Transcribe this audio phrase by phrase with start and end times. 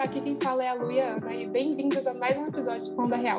[0.00, 3.16] aqui quem fala é a Luiana e bem-vindos a mais um episódio do Pão da
[3.16, 3.38] Real,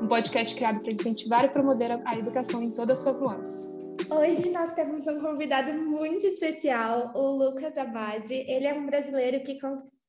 [0.00, 3.82] um podcast criado para incentivar e promover a educação em todas as suas nuances.
[4.08, 8.30] Hoje nós temos um convidado muito especial, o Lucas Abad.
[8.30, 9.60] Ele é um brasileiro que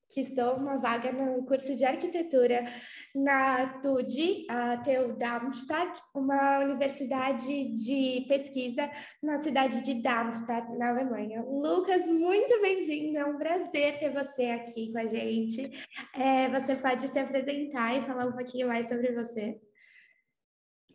[0.10, 2.66] conquistou uma vaga no curso de arquitetura
[3.14, 8.90] na TUD, a TU Darmstadt, uma universidade de pesquisa
[9.22, 11.44] na cidade de Darmstadt, na Alemanha.
[11.44, 15.70] Lucas, muito bem-vindo, é um prazer ter você aqui com a gente.
[16.16, 19.62] É, você pode se apresentar e falar um pouquinho mais sobre você?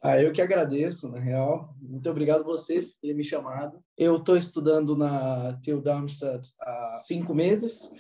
[0.03, 1.75] Ah, eu que agradeço, na real.
[1.81, 3.83] Muito obrigado vocês por terem me chamado.
[3.97, 7.91] Eu estou estudando na TU Darmstadt há cinco meses.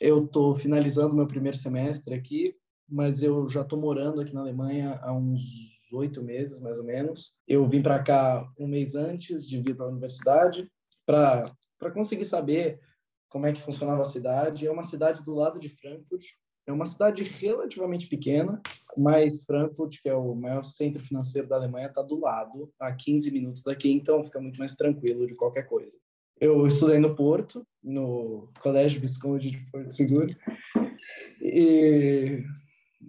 [0.00, 2.56] Eu estou finalizando meu primeiro semestre aqui
[2.88, 5.40] mas eu já estou morando aqui na Alemanha há uns
[5.92, 7.38] oito meses, mais ou menos.
[7.46, 10.70] Eu vim para cá um mês antes de vir para a universidade
[11.06, 12.80] para conseguir saber
[13.28, 14.66] como é que funcionava a cidade.
[14.66, 16.24] É uma cidade do lado de Frankfurt.
[16.66, 18.60] É uma cidade relativamente pequena,
[18.96, 23.30] mas Frankfurt, que é o maior centro financeiro da Alemanha, está do lado, a 15
[23.30, 25.98] minutos daqui, então fica muito mais tranquilo de qualquer coisa.
[26.40, 30.28] Eu estudei no Porto, no Colégio Visconde de Porto Seguro,
[31.40, 32.42] e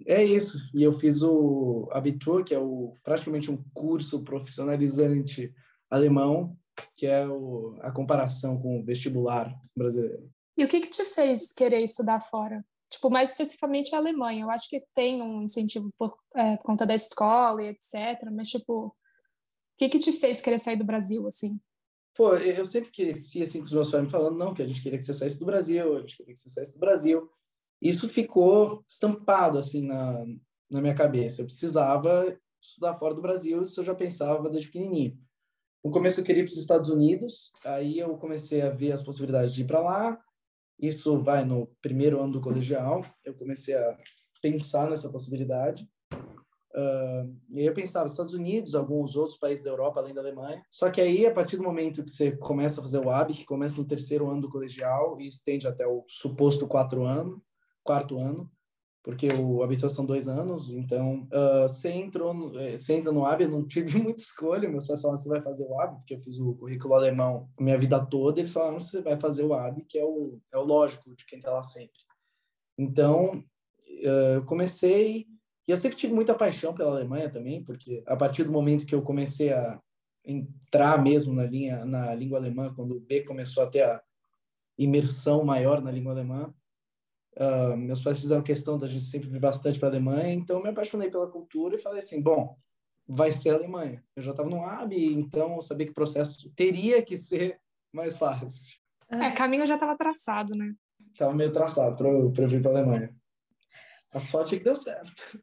[0.06, 0.58] é isso.
[0.74, 5.52] E eu fiz o Abitur, que é o, praticamente um curso profissionalizante
[5.90, 6.56] alemão,
[6.94, 10.30] que é o, a comparação com o vestibular brasileiro.
[10.56, 12.64] E o que, que te fez querer estudar fora?
[12.90, 14.44] Tipo, mais especificamente a Alemanha.
[14.44, 18.30] Eu acho que tem um incentivo por, é, por conta da escola e etc.
[18.32, 18.92] Mas, tipo, o
[19.78, 21.60] que, que te fez querer sair do Brasil, assim?
[22.16, 24.82] Pô, eu sempre cresci, assim, com os meus pais me falando, não, que a gente
[24.82, 27.30] queria que você saísse do Brasil, a gente queria que você saísse do Brasil
[27.80, 30.24] isso ficou estampado assim na,
[30.70, 31.42] na minha cabeça.
[31.42, 35.18] Eu precisava estudar fora do Brasil, isso eu já pensava desde pequenininho.
[35.84, 39.02] No começo eu queria ir para os Estados Unidos, aí eu comecei a ver as
[39.02, 40.20] possibilidades de ir para lá.
[40.78, 43.96] Isso vai no primeiro ano do colegial, eu comecei a
[44.42, 45.88] pensar nessa possibilidade.
[46.74, 50.62] Uh, e aí eu pensava, Estados Unidos, alguns outros países da Europa, além da Alemanha.
[50.70, 53.44] Só que aí, a partir do momento que você começa a fazer o AB, que
[53.44, 57.40] começa no terceiro ano do colegial e estende até o suposto quatro anos,
[57.82, 58.50] quarto ano,
[59.06, 63.44] porque o habitual são dois anos, então uh, você, entrou, eh, você entra no AB,
[63.44, 66.20] eu não tive muita escolha, meus pais falaram, você vai fazer o AB, porque eu
[66.20, 69.96] fiz o currículo alemão minha vida toda, eles falaram, você vai fazer o AB, que
[69.96, 72.00] é o, é o lógico de quem está lá sempre.
[72.76, 73.44] Então,
[74.02, 75.28] uh, eu comecei,
[75.66, 78.94] e eu sempre tive muita paixão pela Alemanha também, porque a partir do momento que
[78.94, 79.80] eu comecei a
[80.24, 84.02] entrar mesmo na linha na língua alemã, quando o B começou a ter a
[84.78, 86.52] imersão maior na língua alemã,
[87.36, 90.70] Uh, meus pais fizeram questão da gente sempre vir bastante para a Alemanha, então me
[90.70, 92.56] apaixonei pela cultura e falei assim, bom,
[93.06, 94.02] vai ser a Alemanha.
[94.16, 97.60] Eu já estava no AB, então eu sabia que o processo teria que ser
[97.92, 98.78] mais fácil.
[99.10, 100.72] É, caminho já estava traçado, né?
[101.12, 103.14] Estava meio traçado para eu, eu vir para a Alemanha.
[104.16, 105.38] A sorte é que deu certo.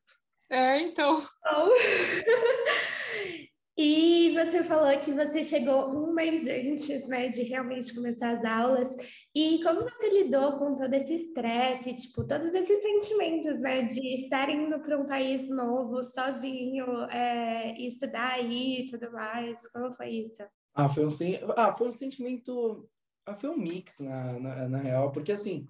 [0.49, 1.15] É, então.
[3.75, 8.87] E você falou que você chegou um mês antes, né, de realmente começar as aulas.
[9.35, 14.47] E como você lidou com todo esse estresse, tipo, todos esses sentimentos, né, de estar
[14.47, 19.67] indo para um país novo, sozinho, é, estudar aí e tudo mais?
[19.71, 20.43] Como foi isso?
[20.75, 21.09] Ah, foi um,
[21.57, 22.87] ah, foi um sentimento,
[23.25, 25.67] ah, foi um mix, na, na, na real, porque assim,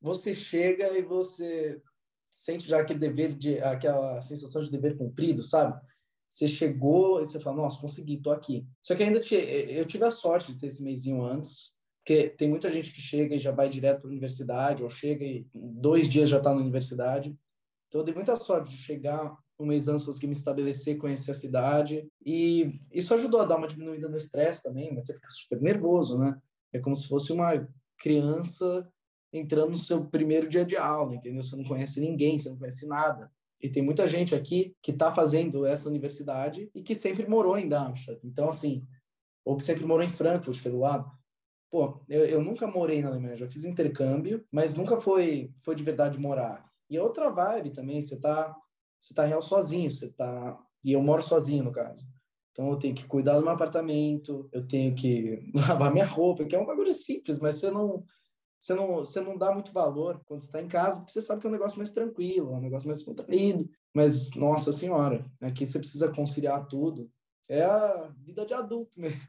[0.00, 1.82] você chega e você
[2.42, 5.80] sente já aquele dever de, aquela sensação de dever cumprido, sabe?
[6.32, 8.66] você chegou e você fala, nossa, consegui, tô aqui.
[8.80, 12.48] Só que ainda te, eu tive a sorte de ter esse mêsinho antes, porque tem
[12.48, 16.08] muita gente que chega e já vai direto para a universidade, ou chega e dois
[16.08, 17.36] dias já está na universidade.
[17.86, 21.34] Então, eu dei muita sorte de chegar um mês antes, conseguir me estabelecer, conhecer a
[21.34, 22.08] cidade.
[22.24, 26.18] E isso ajudou a dar uma diminuída no estresse também, mas você fica super nervoso,
[26.18, 26.40] né?
[26.72, 28.88] É como se fosse uma criança
[29.32, 31.42] entrando no seu primeiro dia de aula, entendeu?
[31.42, 33.30] Você não conhece ninguém, você não conhece nada.
[33.60, 37.68] E tem muita gente aqui que está fazendo essa universidade e que sempre morou em
[37.68, 38.20] Darmstadt.
[38.26, 38.84] Então, assim,
[39.44, 41.10] ou que sempre morou em Frankfurt, pelo lado.
[41.70, 45.84] Pô, eu, eu nunca morei na Alemanha, já fiz intercâmbio, mas nunca foi, foi de
[45.84, 46.68] verdade morar.
[46.90, 48.54] E é outra vibe também, você tá,
[49.00, 50.58] você tá real sozinho, você tá...
[50.84, 52.06] E eu moro sozinho, no caso.
[52.50, 56.54] Então, eu tenho que cuidar do meu apartamento, eu tenho que lavar minha roupa, que
[56.54, 58.04] é um bagulho simples, mas você não
[58.62, 61.46] você não, você não dá muito valor quando está em casa, porque você sabe que
[61.48, 63.68] é um negócio mais tranquilo, é um negócio mais contraído.
[63.92, 67.10] Mas, nossa senhora, aqui você precisa conciliar tudo.
[67.48, 69.20] É a vida de adulto mesmo.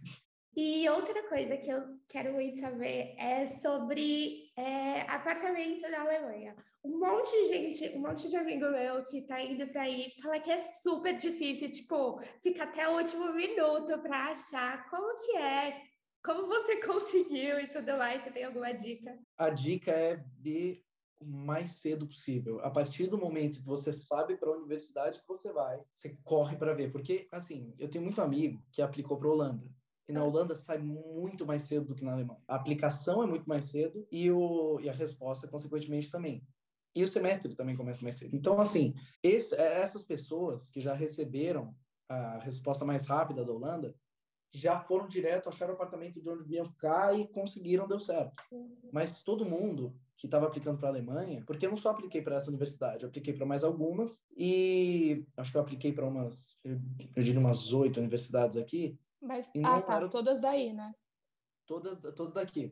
[0.55, 6.55] E outra coisa que eu quero muito saber é sobre é, apartamento na Alemanha.
[6.83, 10.39] Um monte de gente, um monte de amigo meu que tá indo para aí fala
[10.39, 15.81] que é super difícil, tipo, fica até o último minuto para achar como que é,
[16.23, 18.23] como você conseguiu e tudo mais?
[18.23, 19.19] Você tem alguma dica?
[19.37, 20.83] A dica é ver
[21.19, 22.59] o mais cedo possível.
[22.61, 26.55] A partir do momento que você sabe para a universidade que você vai, você corre
[26.55, 26.91] para ver.
[26.91, 29.69] Porque, assim, eu tenho muito amigo que aplicou para Holanda.
[30.07, 32.41] E na Holanda sai muito mais cedo do que na Alemanha.
[32.47, 36.45] A aplicação é muito mais cedo e, o, e a resposta, consequentemente, também.
[36.95, 38.35] E o semestre também começa mais cedo.
[38.35, 38.93] Então, assim,
[39.23, 41.73] esse, essas pessoas que já receberam
[42.09, 43.95] a resposta mais rápida da Holanda,
[44.53, 48.43] já foram direto, acharam o apartamento de onde vinham ficar e conseguiram, deu certo.
[48.91, 52.35] Mas todo mundo que estava aplicando para a Alemanha, porque eu não só apliquei para
[52.35, 56.79] essa universidade, eu apliquei para mais algumas e acho que eu apliquei para umas, eu,
[57.17, 58.97] digo umas oito universidades aqui.
[59.19, 60.09] Mas, ah, tá, eram...
[60.09, 60.93] todas daí, né?
[61.65, 62.71] Todas, todas daqui.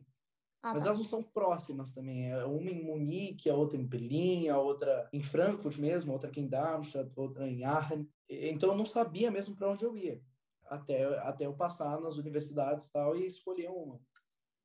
[0.62, 0.90] Ah, Mas tá.
[0.90, 2.30] elas não são próximas também.
[2.30, 6.28] É uma em Munique, a outra em Berlim, a outra em Frankfurt mesmo, a outra
[6.28, 8.08] aqui em Darmstadt, outra em Aachen.
[8.28, 10.22] Então eu não sabia mesmo para onde eu ia
[10.72, 14.00] até, até eu passar nas universidades tal e escolher uma.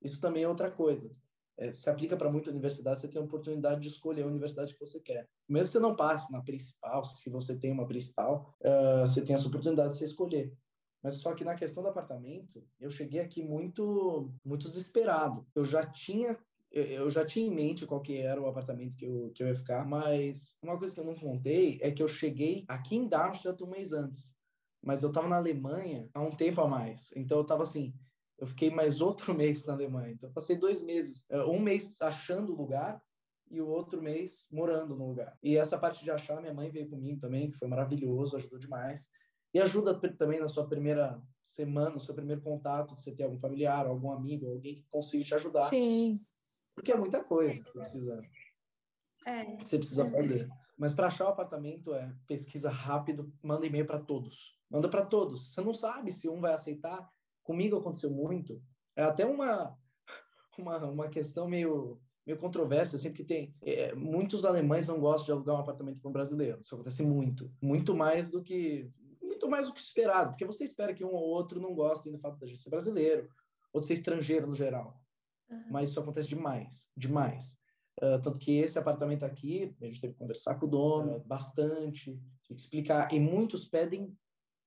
[0.02, 1.10] Isso também é outra coisa.
[1.58, 4.80] É, se aplica para muita universidade, você tem a oportunidade de escolher a universidade que
[4.80, 5.28] você quer.
[5.50, 9.34] Mesmo que você não passe na principal, se você tem uma principal, uh, você tem
[9.34, 10.54] essa oportunidade de você escolher.
[11.04, 15.46] Mas só que na questão do apartamento, eu cheguei aqui muito, muito desesperado.
[15.56, 16.38] Eu já tinha
[16.70, 19.56] eu já tinha em mente qual que era o apartamento que eu, que eu ia
[19.56, 23.64] ficar, mas uma coisa que eu não contei é que eu cheguei aqui em Darmstadt
[23.64, 24.37] um mês antes
[24.84, 27.12] mas eu estava na Alemanha há um tempo a mais.
[27.16, 27.94] Então eu estava assim,
[28.38, 30.12] eu fiquei mais outro mês na Alemanha.
[30.12, 33.02] Então eu passei dois meses, eh, um mês achando o lugar
[33.50, 35.38] e o outro mês morando no lugar.
[35.42, 39.10] E essa parte de achar, minha mãe veio comigo também, que foi maravilhoso, ajudou demais.
[39.54, 43.88] E ajuda também na sua primeira semana, no seu primeiro contato, você ter algum familiar,
[43.88, 45.62] algum amigo, alguém que consiga te ajudar.
[45.64, 46.22] Sim.
[46.76, 48.22] Porque é muita coisa que você precisa,
[49.26, 49.58] é.
[49.58, 50.48] você precisa fazer.
[50.78, 54.58] Mas para achar o apartamento é pesquisa rápido, manda e-mail para todos.
[54.70, 55.54] Manda para todos.
[55.54, 57.10] Você não sabe se um vai aceitar.
[57.44, 58.62] Comigo aconteceu muito.
[58.96, 59.76] É até uma
[60.58, 65.32] uma, uma questão meio meio controversa, assim, porque tem é, muitos alemães não gostam de
[65.32, 66.60] alugar um apartamento para um brasileiro.
[66.62, 68.92] Isso acontece muito, muito mais do que
[69.22, 72.20] muito mais do que esperado, porque você espera que um ou outro não goste do
[72.20, 73.30] fato de ser brasileiro
[73.72, 75.00] ou de ser estrangeiro no geral.
[75.50, 75.72] Uhum.
[75.72, 77.58] Mas isso acontece demais, demais.
[77.98, 81.24] Uh, tanto que esse apartamento aqui, a gente teve que conversar com o dono uh,
[81.26, 83.12] bastante, explicar.
[83.12, 84.16] E muitos pedem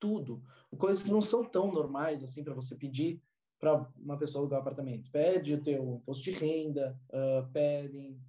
[0.00, 0.42] tudo.
[0.76, 3.22] Coisas que não são tão normais assim para você pedir
[3.60, 5.10] para uma pessoa alugar um apartamento.
[5.12, 8.20] Pede o teu imposto de renda, uh, pedem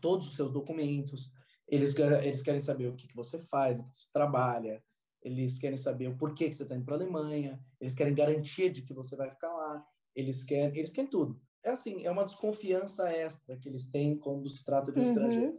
[0.00, 1.32] todos os seus documentos.
[1.68, 4.82] Eles, eles querem saber o que, que você faz, o que você trabalha.
[5.22, 7.60] Eles querem saber o porquê que você está indo para a Alemanha.
[7.80, 9.86] Eles querem garantia de que você vai ficar lá.
[10.14, 14.48] Eles querem, eles querem tudo é assim, é uma desconfiança extra que eles têm quando
[14.50, 15.08] se trata de um uhum.
[15.08, 15.54] estrangeiro.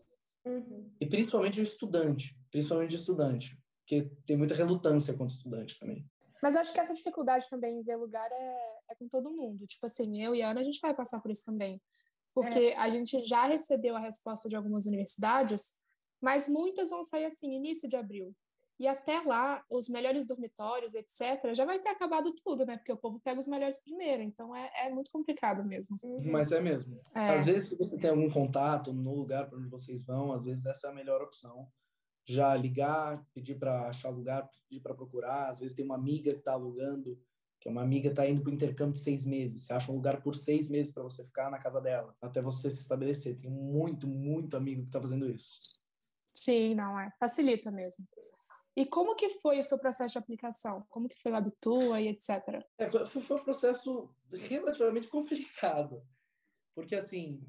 [0.45, 0.91] Uhum.
[1.01, 6.07] E principalmente de estudante, principalmente de estudante, que tem muita relutância quanto estudante também.
[6.41, 8.57] Mas acho que essa dificuldade também em ver lugar é,
[8.91, 9.65] é com todo mundo.
[9.65, 11.81] Tipo assim, eu e a Ana, a gente vai passar por isso também.
[12.35, 12.77] Porque é.
[12.77, 15.73] a gente já recebeu a resposta de algumas universidades,
[16.21, 18.35] mas muitas vão sair assim, início de abril.
[18.77, 22.75] E até lá, os melhores dormitórios, etc., já vai ter acabado tudo, né?
[22.75, 24.21] Porque o povo pega os melhores primeiro.
[24.21, 25.95] Então é, é muito complicado mesmo.
[26.03, 26.31] Uhum.
[26.31, 26.99] Mas é mesmo.
[27.13, 27.35] É.
[27.35, 30.65] Às vezes, se você tem algum contato no lugar para onde vocês vão, às vezes
[30.65, 31.67] essa é a melhor opção.
[32.27, 35.49] Já ligar, pedir para achar lugar, pedir para procurar.
[35.49, 37.17] Às vezes tem uma amiga que está alugando,
[37.61, 39.63] que é uma amiga está indo para o intercâmbio de seis meses.
[39.63, 42.69] Você acha um lugar por seis meses para você ficar na casa dela, até você
[42.69, 43.39] se estabelecer.
[43.39, 45.59] Tem muito, muito amigo que está fazendo isso.
[46.35, 47.09] Sim, não é.
[47.17, 48.05] Facilita mesmo.
[48.75, 50.85] E como que foi o seu processo de aplicação?
[50.89, 52.61] Como que foi o Habitua e etc?
[52.77, 56.03] É, foi, foi, um processo relativamente complicado,
[56.75, 57.41] porque assim,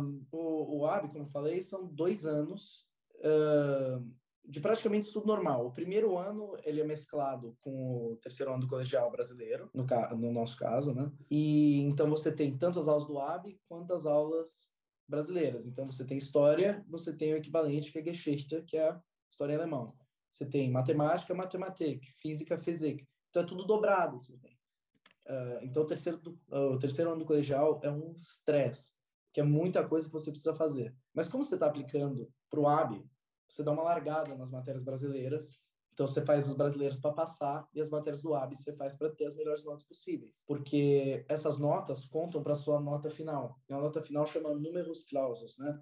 [0.00, 2.88] um, o, o AB, como eu falei, são dois anos
[3.22, 4.12] um,
[4.44, 5.64] de praticamente estudo normal.
[5.64, 10.32] O primeiro ano ele é mesclado com o terceiro ano do colegial brasileiro, no, no
[10.32, 11.10] nosso caso, né?
[11.30, 14.74] E então você tem tanto as aulas do AB quanto as aulas
[15.08, 15.66] brasileiras.
[15.66, 18.98] Então você tem história, você tem o equivalente que é Geschichte, que é
[19.30, 19.92] história alemã
[20.34, 23.06] você tem matemática, matemática, física, física.
[23.30, 24.16] Então é tudo dobrado.
[24.16, 28.94] Uh, então o terceiro, do, uh, o terceiro ano do colegial é um estresse,
[29.32, 30.92] que é muita coisa que você precisa fazer.
[31.14, 33.04] Mas como você está aplicando para o AB,
[33.48, 35.62] você dá uma largada nas matérias brasileiras.
[35.92, 39.10] Então você faz as brasileiras para passar e as matérias do AB você faz para
[39.10, 43.60] ter as melhores notas possíveis, porque essas notas contam para sua nota final.
[43.68, 45.80] E a nota final chama números clausos, né?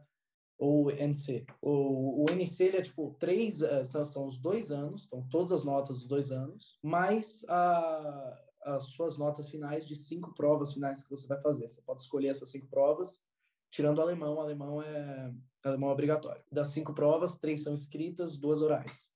[0.59, 1.45] Ou NC.
[1.61, 5.53] O, o NC ele é tipo três, eh, são, são os dois anos, então todas
[5.53, 11.05] as notas dos dois anos, mais a, as suas notas finais de cinco provas finais
[11.05, 11.67] que você vai fazer.
[11.69, 13.23] Você pode escolher essas cinco provas,
[13.71, 15.33] tirando o alemão, o alemão é
[15.65, 16.43] alemão é obrigatório.
[16.51, 19.13] Das cinco provas, três são escritas, duas orais.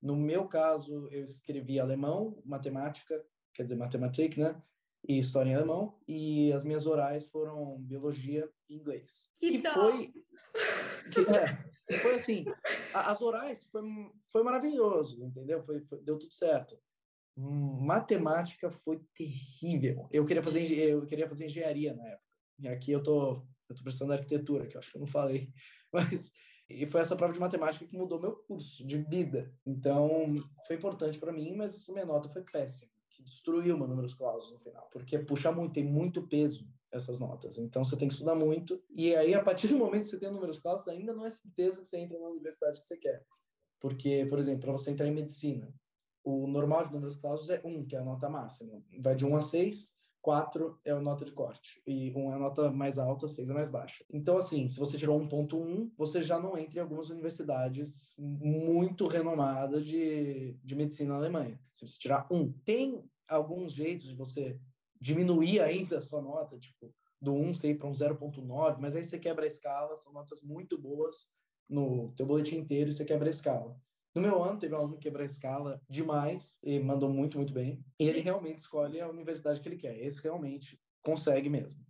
[0.00, 3.24] No meu caso, eu escrevi alemão, matemática,
[3.54, 4.62] quer dizer, matemática, né?
[5.08, 5.98] E história em alemão.
[6.06, 9.30] E as minhas orais foram biologia e inglês.
[9.38, 10.12] Que, que foi
[11.12, 12.44] Que, é, foi assim,
[12.92, 13.82] as orais foi,
[14.32, 15.62] foi maravilhoso, entendeu?
[15.62, 16.76] Foi, foi, deu tudo certo.
[17.36, 20.08] Matemática foi terrível.
[20.10, 22.26] Eu queria fazer eu queria fazer engenharia na época.
[22.58, 25.52] E aqui eu tô eu tô prestando arquitetura, que eu acho que eu não falei,
[25.92, 26.32] mas
[26.68, 29.52] e foi essa prova de matemática que mudou meu curso de vida.
[29.64, 30.36] Então,
[30.66, 34.88] foi importante para mim, mas minha nota foi péssima, que destruiu números clausos no final,
[34.92, 37.58] porque puxa muito, tem muito peso essas notas.
[37.58, 38.82] Então, você tem que estudar muito.
[38.90, 41.80] E aí, a partir do momento que você tem números clausos, ainda não é certeza
[41.80, 43.24] que você entra na universidade que você quer.
[43.80, 45.72] Porque, por exemplo, para você entrar em medicina,
[46.24, 48.82] o normal de números clausos é 1, que é a nota máxima.
[49.00, 49.95] Vai de 1 a 6,
[50.26, 53.54] 4 é a nota de corte e 1 é a nota mais alta, 6 é
[53.54, 54.04] mais baixa.
[54.10, 59.86] Então, assim, se você tirou 1.1, você já não entra em algumas universidades muito renomadas
[59.86, 61.60] de, de medicina na Alemanha.
[61.70, 64.58] Se você tirar 1, tem alguns jeitos de você
[65.00, 66.92] diminuir ainda a sua nota, tipo,
[67.22, 70.42] do 1 você ir para um 0.9, mas aí você quebra a escala, são notas
[70.42, 71.30] muito boas
[71.68, 73.80] no teu boletim inteiro e você quebra a escala.
[74.16, 77.52] No meu ano, teve um aluno que quebrou a escala demais e mandou muito, muito
[77.52, 77.84] bem.
[78.00, 79.94] E ele realmente escolhe a universidade que ele quer.
[79.98, 81.84] Esse realmente consegue mesmo.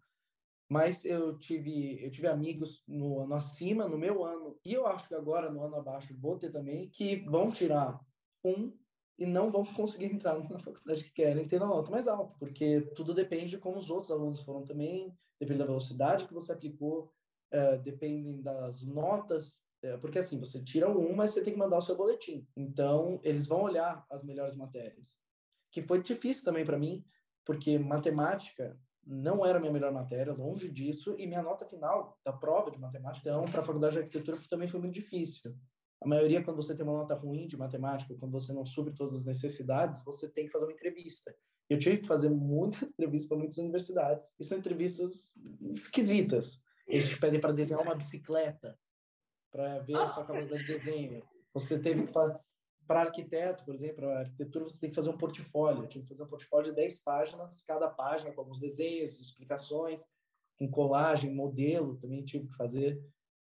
[0.68, 5.06] Mas eu tive, eu tive amigos no ano acima, no meu ano, e eu acho
[5.06, 8.00] que agora, no ano abaixo, vou ter também, que vão tirar
[8.44, 8.76] um
[9.16, 12.80] e não vão conseguir entrar na faculdade que querem ter na nota mais alta, porque
[12.96, 17.12] tudo depende de como os outros alunos foram também, depende da velocidade que você aplicou,
[17.54, 19.65] uh, dependem das notas
[20.00, 22.46] porque assim, você tira um, mas você tem que mandar o seu boletim.
[22.56, 25.18] Então, eles vão olhar as melhores matérias.
[25.70, 27.04] Que foi difícil também para mim,
[27.44, 32.32] porque matemática não era a minha melhor matéria, longe disso, e minha nota final da
[32.32, 35.54] prova de matemática, então, para a faculdade de arquitetura também foi muito difícil.
[36.02, 39.14] A maioria, quando você tem uma nota ruim de matemática, quando você não supre todas
[39.14, 41.34] as necessidades, você tem que fazer uma entrevista.
[41.70, 45.32] Eu tive que fazer muita entrevista para muitas universidades, e são entrevistas
[45.76, 46.60] esquisitas.
[46.86, 48.76] Eles te pedem para desenhar uma bicicleta,
[49.50, 51.22] para ver a sua capacidade de desenho.
[51.52, 52.38] Você teve que fazer
[52.86, 55.82] para arquiteto, por exemplo, para arquitetura você tem que fazer um portfólio.
[55.82, 60.02] Eu tive que fazer um portfólio de 10 páginas, cada página com alguns desenhos, explicações,
[60.58, 63.02] com colagem, modelo, também tive que fazer.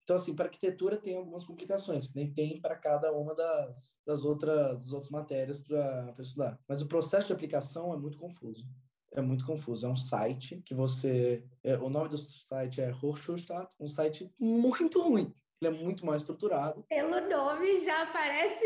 [0.04, 4.26] Então, assim, para arquitetura tem algumas complicações, que nem tem para cada uma das, das,
[4.26, 6.60] outras, das outras matérias para estudar.
[6.68, 8.68] Mas o processo de aplicação é muito confuso.
[9.14, 9.86] É muito confuso.
[9.86, 11.46] É um site que você.
[11.64, 16.24] É, o nome do site é Hochschulstadt, um site muito ruim ele é muito mais
[16.24, 16.84] estruturado.
[16.90, 18.66] Pelo nome já parece.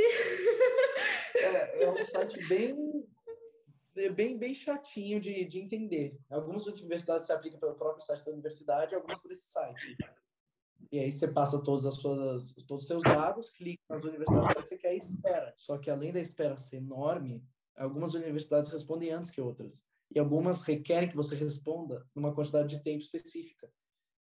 [1.36, 3.06] é, é um site bem,
[3.98, 6.18] é bem, bem chatinho de, de entender.
[6.30, 9.98] Algumas universidades se aplicam pelo próprio site da universidade, algumas por esse site.
[10.90, 14.62] E aí você passa todas as suas, todos os seus dados, clica nas universidades que
[14.62, 15.54] você quer e espera.
[15.58, 17.44] Só que além da espera ser enorme,
[17.76, 19.86] algumas universidades respondem antes que outras.
[20.14, 23.70] E algumas requerem que você responda numa quantidade de tempo específica.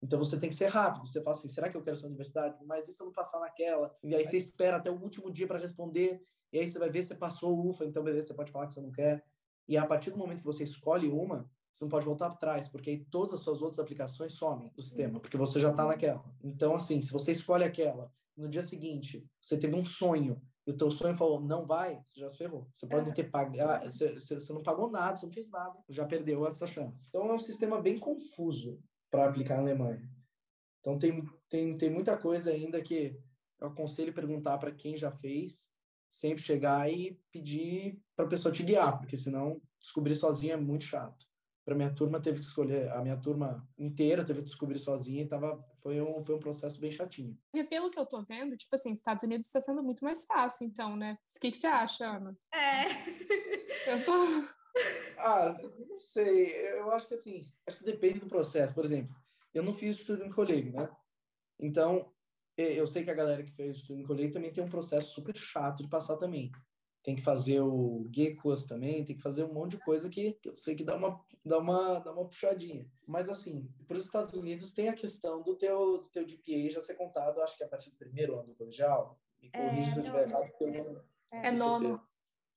[0.03, 1.07] Então você tem que ser rápido.
[1.07, 2.57] Você fala assim: será que eu quero essa universidade?
[2.65, 3.95] Mas e se eu não passar naquela?
[4.03, 6.21] E aí você espera até o último dia para responder.
[6.51, 8.81] E aí você vai ver se passou, ufa, então beleza, você pode falar que você
[8.81, 9.25] não quer.
[9.67, 12.67] E a partir do momento que você escolhe uma, você não pode voltar para trás,
[12.67, 16.23] porque aí todas as suas outras aplicações somem do sistema, porque você já está naquela.
[16.43, 20.77] Então, assim, se você escolhe aquela, no dia seguinte, você teve um sonho, e o
[20.77, 22.67] teu sonho falou, não vai, você já se ferrou.
[22.71, 26.05] Você pode não ter pagado, você, você não pagou nada, você não fez nada, já
[26.05, 27.07] perdeu essa chance.
[27.09, 28.79] Então, é um sistema bem confuso
[29.13, 30.09] para aplicar na Alemanha.
[30.79, 33.15] Então tem, tem, tem muita coisa ainda que
[33.61, 35.69] eu aconselho perguntar para quem já fez,
[36.09, 40.85] sempre chegar e pedir para a pessoa te guiar, porque senão descobrir sozinho é muito
[40.85, 41.27] chato.
[41.63, 45.27] Para minha turma teve que escolher, a minha turma inteira teve que descobrir sozinha e
[45.27, 47.37] tava, foi, um, foi um processo bem chatinho.
[47.53, 50.65] E pelo que eu tô vendo, tipo assim, Estados Unidos está sendo muito mais fácil,
[50.65, 51.19] então, né?
[51.35, 52.35] O que, que você acha, Ana?
[52.51, 53.91] É.
[53.91, 54.62] Eu tô.
[55.17, 55.55] Ah,
[55.87, 56.51] não sei.
[56.77, 58.73] Eu acho que assim, acho que depende do processo.
[58.75, 59.15] Por exemplo,
[59.53, 60.89] eu não fiz estudo em colégio, né?
[61.59, 62.11] Então,
[62.57, 65.35] eu sei que a galera que fez estudo em colégio também tem um processo super
[65.35, 66.51] chato de passar também.
[67.03, 70.49] Tem que fazer o GECOS também, tem que fazer um monte de coisa que, que
[70.49, 72.89] eu sei que dá uma, dá, uma, dá uma puxadinha.
[73.05, 76.81] Mas, assim, para os Estados Unidos tem a questão do teu, do teu GPA já
[76.81, 79.19] ser contado, acho que a partir do primeiro ano do colegial.
[79.41, 81.03] Me corrija é, se eu estiver errado, porque eu não.
[81.33, 82.01] É, é nono.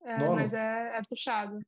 [0.02, 0.34] É, nono.
[0.36, 1.58] Mas é, é puxado.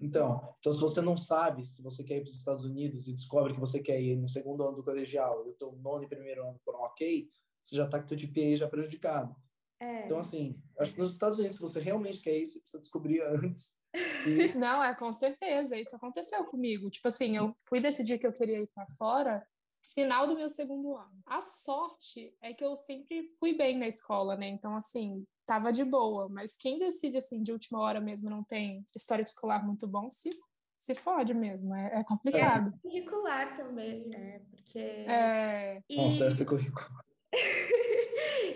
[0.00, 3.12] Então, então, se você não sabe se você quer ir para os Estados Unidos e
[3.12, 6.08] descobre que você quer ir no segundo ano do colegial e o teu nono e
[6.08, 7.28] primeiro ano foram ok,
[7.62, 9.34] você já está com o teu GPA já prejudicado.
[9.80, 10.06] É.
[10.06, 13.20] Então, assim, acho que nos Estados Unidos, se você realmente quer ir, você precisa descobrir
[13.28, 13.78] antes.
[14.26, 14.54] E...
[14.54, 15.76] Não, é com certeza.
[15.76, 16.90] Isso aconteceu comigo.
[16.90, 19.46] Tipo assim, eu fui decidir que eu queria ir para fora
[19.94, 21.22] final do meu segundo ano.
[21.26, 24.48] A sorte é que eu sempre fui bem na escola, né?
[24.48, 28.84] Então, assim, tava de boa, mas quem decide assim de última hora mesmo não tem
[28.94, 30.30] histórico escolar muito bom, se
[30.78, 32.72] se fode mesmo, é, é complicado.
[32.72, 34.40] É curricular também, né?
[34.50, 34.78] Porque.
[34.78, 35.82] É...
[35.88, 35.96] E...
[35.96, 37.04] Nossa, essa curricular.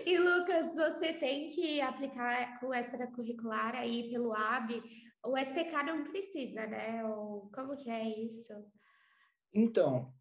[0.05, 4.83] E Lucas, você tem que aplicar com extracurricular aí pelo AB.
[5.25, 7.05] O STK não precisa, né?
[7.05, 8.53] Ou como que é isso?
[9.53, 10.13] Então,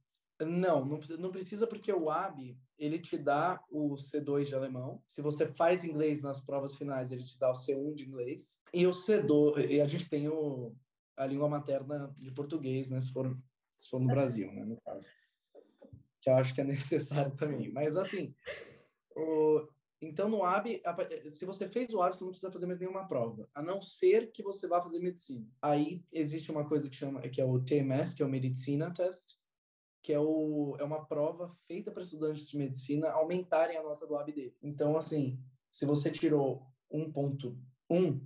[0.45, 5.03] não, não, não precisa porque o AB, ele te dá o C2 de alemão.
[5.07, 8.63] Se você faz inglês nas provas finais, ele te dá o C1 de inglês.
[8.73, 10.75] E o C2, e a gente tem o,
[11.17, 13.01] a língua materna de português, né?
[13.01, 13.37] Se for,
[13.77, 14.65] se for no Brasil, né?
[14.65, 15.09] No caso.
[16.21, 17.71] Que eu acho que é necessário também.
[17.73, 18.35] Mas, assim,
[19.17, 19.67] o,
[20.03, 20.83] então, no AB,
[21.29, 24.33] se você fez o AB, você não precisa fazer mais nenhuma prova, a não ser
[24.33, 25.47] que você vá fazer medicina.
[25.63, 29.39] Aí existe uma coisa que chama, que é o TMS, que é o Medicina Test,
[30.03, 34.17] que é, o, é uma prova feita para estudantes de medicina aumentarem a nota do
[34.17, 34.59] AB deles.
[34.63, 35.39] Então, assim,
[35.71, 38.21] se você tirou 1.1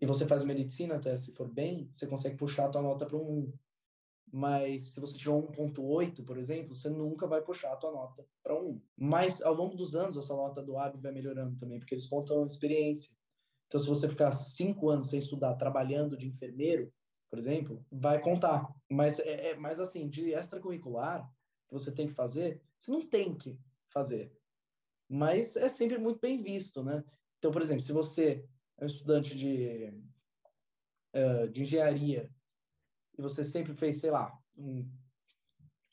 [0.00, 3.16] e você faz medicina test, se for bem, você consegue puxar a tua nota para
[3.16, 3.52] um 1.
[4.30, 8.58] Mas se você tirou 1.8, por exemplo, você nunca vai puxar a tua nota para
[8.58, 8.80] 1.
[8.96, 12.44] Mas ao longo dos anos, essa nota do AB vai melhorando também, porque eles contam
[12.44, 13.16] experiência.
[13.66, 16.90] Então, se você ficar cinco anos sem estudar, trabalhando de enfermeiro,
[17.30, 18.68] por exemplo, vai contar.
[18.90, 21.30] Mas, é, é, mas assim, de extracurricular,
[21.68, 23.58] que você tem que fazer, você não tem que
[23.88, 24.32] fazer.
[25.08, 27.04] Mas é sempre muito bem visto, né?
[27.38, 28.44] Então, por exemplo, se você
[28.78, 29.92] é um estudante de,
[31.14, 32.30] uh, de engenharia
[33.16, 34.90] e você sempre fez, sei lá, um,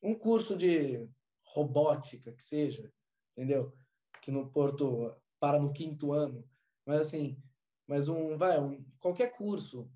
[0.02, 1.08] um curso de
[1.46, 2.92] robótica, que seja,
[3.36, 3.74] entendeu?
[4.22, 6.48] Que no Porto para no quinto ano,
[6.86, 7.42] mas assim,
[7.88, 9.90] mas um, vai, um, qualquer curso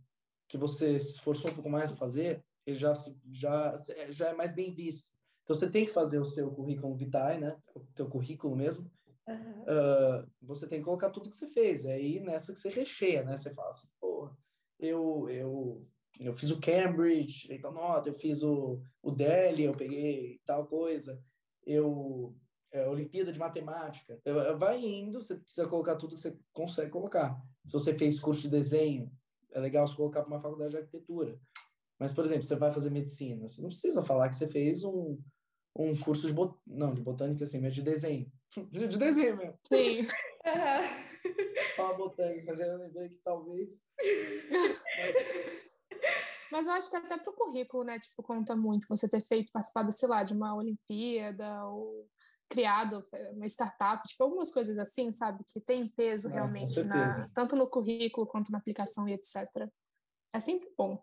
[0.49, 2.93] que você se esforçou um pouco mais a fazer, ele já,
[3.31, 3.75] já,
[4.09, 5.09] já é mais bem visto.
[5.43, 7.57] Então, você tem que fazer o seu currículo vitae, né?
[7.73, 8.91] O teu currículo mesmo.
[9.27, 9.61] Uhum.
[9.61, 11.85] Uh, você tem que colocar tudo que você fez.
[11.85, 13.37] É aí nessa que você recheia, né?
[13.37, 14.29] Você fala assim, pô,
[14.79, 15.87] eu, eu
[16.19, 21.21] eu fiz o Cambridge, então nota, eu fiz o, o Delhi, eu peguei tal coisa,
[21.65, 22.35] eu
[22.71, 24.19] é, Olimpíada de Matemática,
[24.57, 27.41] vai indo, você precisa colocar tudo que você consegue colocar.
[27.65, 29.11] Se você fez curso de desenho,
[29.51, 31.39] é legal você colocar para uma faculdade de arquitetura.
[31.99, 35.19] Mas, por exemplo, você vai fazer medicina, você não precisa falar que você fez um,
[35.75, 36.57] um curso de bot...
[36.65, 38.31] não de botânica assim, mas de desenho,
[38.71, 39.59] de desenho mesmo.
[39.67, 40.07] Sim.
[41.75, 43.81] Fala botânica, mas eu lembrei que talvez
[46.51, 49.51] Mas eu acho que até para o currículo, né, tipo, conta muito você ter feito,
[49.51, 52.09] participado, sei lá, de uma Olimpíada ou
[52.49, 53.01] criado
[53.33, 57.69] uma startup, tipo, algumas coisas assim, sabe, que tem peso é, realmente, na, tanto no
[57.69, 59.69] currículo quanto na aplicação e etc.
[60.33, 61.01] É sempre bom.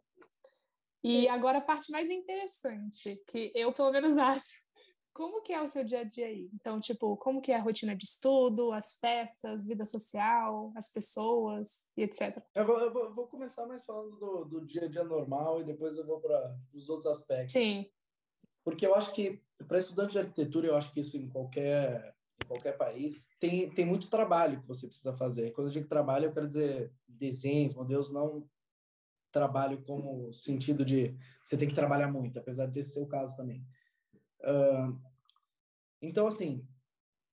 [1.04, 1.28] E Sim.
[1.28, 4.66] agora a parte mais interessante, que eu pelo menos acho,
[5.16, 6.50] como que é o seu dia a dia aí?
[6.52, 11.88] Então, tipo, como que é a rotina de estudo, as festas, vida social, as pessoas
[11.96, 12.42] e etc.
[12.54, 15.64] Eu vou, eu vou, vou começar mais falando do, do, dia a dia normal e
[15.64, 17.54] depois eu vou para os outros aspectos.
[17.54, 17.90] Sim.
[18.66, 22.48] Porque eu acho que, para estudante de arquitetura, eu acho que isso em qualquer, em
[22.48, 25.52] qualquer país, tem, tem muito trabalho que você precisa fazer.
[25.52, 28.44] Quando eu digo trabalho, eu quero dizer desenhos, modelos, não
[29.30, 33.64] trabalho como sentido de você tem que trabalhar muito, apesar de ser o caso também.
[34.40, 35.00] Uh,
[36.02, 36.66] então, assim,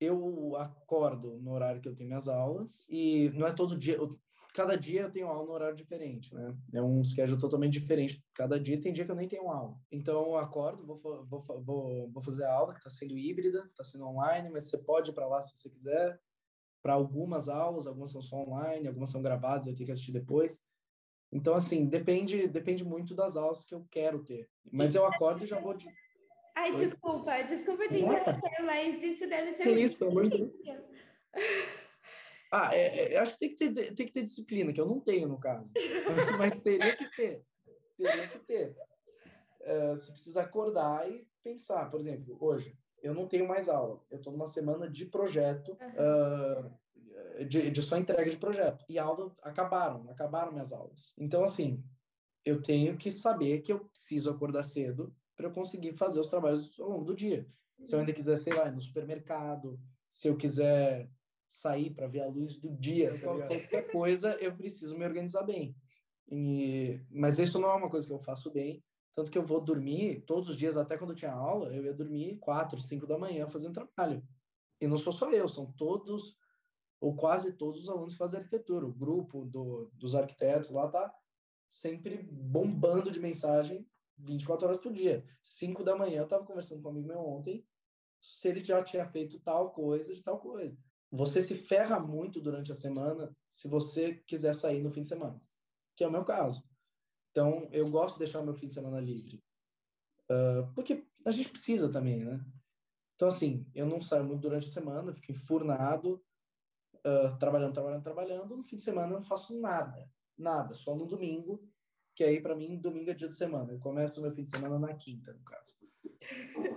[0.00, 4.10] eu acordo no horário que eu tenho minhas aulas e não é todo dia, eu,
[4.54, 6.56] cada dia eu tenho aula no horário diferente, né?
[6.72, 8.24] É um schedule totalmente diferente.
[8.34, 9.76] Cada dia tem dia que eu nem tenho aula.
[9.90, 13.82] Então eu acordo, vou, vou, vou, vou fazer a aula que está sendo híbrida, está
[13.82, 16.20] sendo online, mas você pode ir para lá se você quiser.
[16.82, 20.62] Para algumas aulas, algumas são só online, algumas são gravadas, eu tenho que assistir depois.
[21.32, 24.48] Então, assim, depende, depende muito das aulas que eu quero ter.
[24.70, 25.88] Mas eu acordo e já vou de
[26.54, 26.76] Ai, Oi?
[26.76, 30.52] desculpa, desculpa te interromper, mas isso deve ser que isso, pelo amor de Deus.
[32.56, 35.00] Ah, é, é, acho que tem que, ter, tem que ter disciplina, que eu não
[35.00, 35.72] tenho no caso.
[36.38, 37.42] mas teria que ter.
[37.96, 38.76] Teria que ter.
[39.62, 41.90] Uh, você precisa acordar e pensar.
[41.90, 44.00] Por exemplo, hoje, eu não tenho mais aula.
[44.08, 46.70] Eu estou numa semana de projeto, uhum.
[47.40, 48.84] uh, de, de só entrega de projeto.
[48.88, 51.12] E aula acabaram, acabaram minhas aulas.
[51.18, 51.82] Então, assim,
[52.44, 56.78] eu tenho que saber que eu preciso acordar cedo para eu conseguir fazer os trabalhos
[56.78, 57.46] ao longo do dia.
[57.82, 61.10] Se eu ainda quiser, sei lá, ir no supermercado, se eu quiser
[61.48, 65.76] sair para ver a luz do dia, tá qualquer coisa, eu preciso me organizar bem.
[66.30, 68.82] E, mas isso não é uma coisa que eu faço bem,
[69.14, 71.94] tanto que eu vou dormir todos os dias, até quando eu tinha aula, eu ia
[71.94, 74.22] dormir quatro, cinco da manhã fazendo trabalho.
[74.80, 76.36] E não sou só eu, são todos
[77.00, 78.86] ou quase todos os alunos que fazem arquitetura.
[78.86, 81.14] O grupo do, dos arquitetos lá tá
[81.70, 83.86] sempre bombando de mensagem
[84.18, 85.24] 24 horas por dia.
[85.42, 87.66] 5 da manhã eu estava conversando com um amigo meu ontem
[88.20, 90.76] se ele já tinha feito tal coisa de tal coisa.
[91.10, 95.38] Você se ferra muito durante a semana se você quiser sair no fim de semana,
[95.96, 96.64] que é o meu caso.
[97.30, 99.42] Então, eu gosto de deixar o meu fim de semana livre.
[100.30, 102.44] Uh, porque a gente precisa também, né?
[103.14, 106.24] Então, assim, eu não saio muito durante a semana, fico enfurnado.
[107.06, 108.56] uh, trabalhando, trabalhando, trabalhando.
[108.56, 111.62] No fim de semana eu não faço nada, nada, só no domingo,
[112.14, 113.72] que aí para mim domingo é dia de semana.
[113.72, 115.76] Eu começo meu fim de semana na quinta, no caso.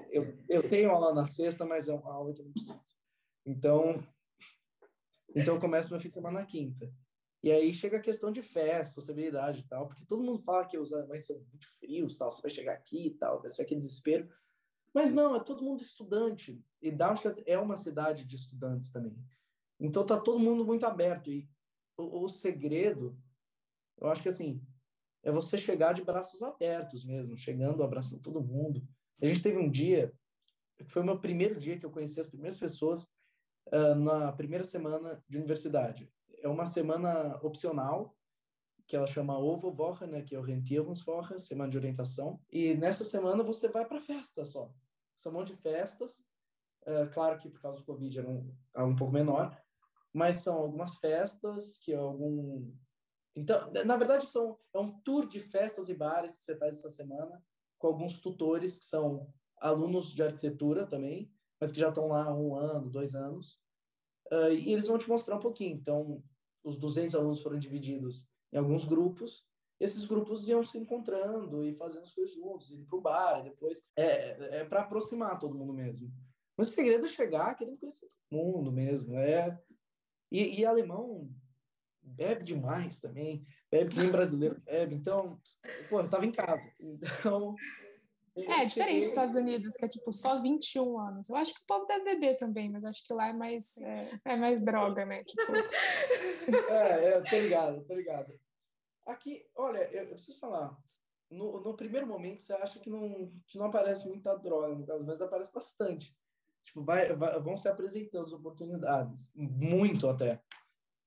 [0.09, 2.97] Eu, eu tenho aula na sexta, mas é uma aula que eu não preciso.
[3.45, 4.03] Então,
[5.35, 6.91] então eu começo meu fim de semana na quinta.
[7.43, 10.75] E aí chega a questão de festa, sociabilidade e tal, porque todo mundo fala que
[10.75, 14.27] alemães são muito frios, tal, você vai chegar aqui e tal, vai ser aquele desespero.
[14.93, 16.61] Mas não, é todo mundo estudante.
[16.81, 19.15] E Darmstadt é uma cidade de estudantes também.
[19.79, 21.29] Então tá todo mundo muito aberto.
[21.29, 21.47] E
[21.95, 23.15] o, o segredo,
[23.99, 24.61] eu acho que assim,
[25.27, 28.81] é você chegar de braços abertos mesmo, chegando, abraçando todo mundo.
[29.21, 30.13] A gente teve um dia,
[30.77, 33.03] que foi o meu primeiro dia que eu conheci as primeiras pessoas
[33.67, 36.09] uh, na primeira semana de universidade.
[36.41, 38.15] É uma semana opcional,
[38.87, 42.39] que ela chama Ovo Woche, né, que é Orientierungswoche, semana de orientação.
[42.49, 44.73] E nessa semana você vai para festa só.
[45.17, 46.23] São um monte de festas.
[46.83, 49.61] Uh, claro que por causa do Covid era um, era um pouco menor,
[50.13, 52.71] mas são algumas festas que algum
[53.37, 56.89] então, na verdade, são, é um tour de festas e bares que você faz essa
[56.89, 57.39] semana,
[57.77, 62.55] com alguns tutores que são alunos de arquitetura também, mas que já estão lá um
[62.55, 63.61] ano, dois anos.
[64.31, 65.75] Uh, e eles vão te mostrar um pouquinho.
[65.75, 66.23] Então,
[66.63, 69.45] os 200 alunos foram divididos em alguns grupos.
[69.79, 73.87] Esses grupos iam se encontrando e fazendo as coisas juntos, indo para o bar, depois.
[73.95, 76.11] É, é para aproximar todo mundo mesmo.
[76.57, 79.15] Mas o segredo é chegar querendo conhecer todo mundo mesmo.
[79.15, 79.61] É...
[80.31, 81.29] E, e alemão
[82.07, 84.95] bebe demais também, bebe que nem brasileiro bebe.
[84.95, 85.39] Então,
[85.89, 86.71] pô, eu tava em casa.
[86.79, 87.55] Então.
[88.35, 91.29] É, diferente dos Estados Unidos, que é tipo só 21 anos.
[91.29, 94.19] Eu acho que o povo deve beber também, mas acho que lá é mais, é,
[94.25, 95.23] é mais droga, né?
[95.23, 95.41] Tipo...
[96.69, 98.33] É, é, tô ligado, tô ligado.
[99.05, 100.77] Aqui, olha, eu, eu preciso falar.
[101.29, 105.03] No, no, primeiro momento, você acha que não, que não aparece muita droga, no caso,
[105.03, 106.15] mas aparece bastante.
[106.63, 110.41] Tipo, vai, vai, vão se apresentando as oportunidades, muito até.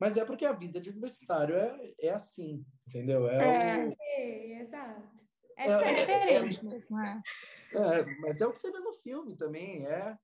[0.00, 3.28] Mas é porque a vida de universitário é, é assim, entendeu?
[3.28, 3.96] É, é, o...
[4.00, 5.20] é exato.
[5.58, 7.22] É, é, é diferente mesmo, é.
[7.74, 8.04] é.
[8.20, 9.86] Mas é o que você vê no filme também.
[9.86, 10.18] É,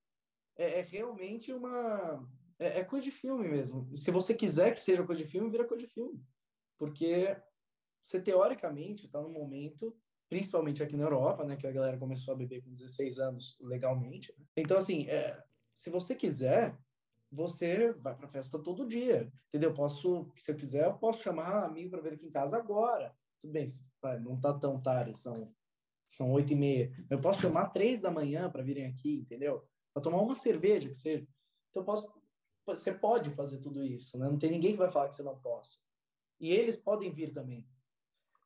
[0.56, 2.26] é, é realmente uma.
[2.58, 3.94] É, é, coisa de filme mesmo.
[3.94, 6.18] Se você quiser que seja coisa de filme, vira coisa de filme.
[6.78, 7.36] Porque
[8.00, 9.94] você, teoricamente, está num momento,
[10.30, 14.32] principalmente aqui na Europa, né, que a galera começou a beber com 16 anos legalmente.
[14.38, 14.46] Né?
[14.56, 15.38] Então, assim, é,
[15.74, 16.74] se você quiser,
[17.30, 19.74] você vai para festa todo dia, entendeu?
[19.74, 23.14] Posso, se eu quiser, eu posso chamar amigo para vir aqui em casa agora.
[23.40, 23.66] Tudo bem,
[24.22, 25.46] não tá tão tarde, são
[26.06, 26.92] são oito e meia.
[27.10, 29.66] Eu posso chamar três da manhã para virem aqui, entendeu?
[29.92, 31.26] Para tomar uma cerveja que seja.
[31.70, 32.12] Então posso,
[32.64, 34.28] você pode fazer tudo isso, né?
[34.28, 35.78] Não tem ninguém que vai falar que você não possa.
[36.40, 37.66] E eles podem vir também.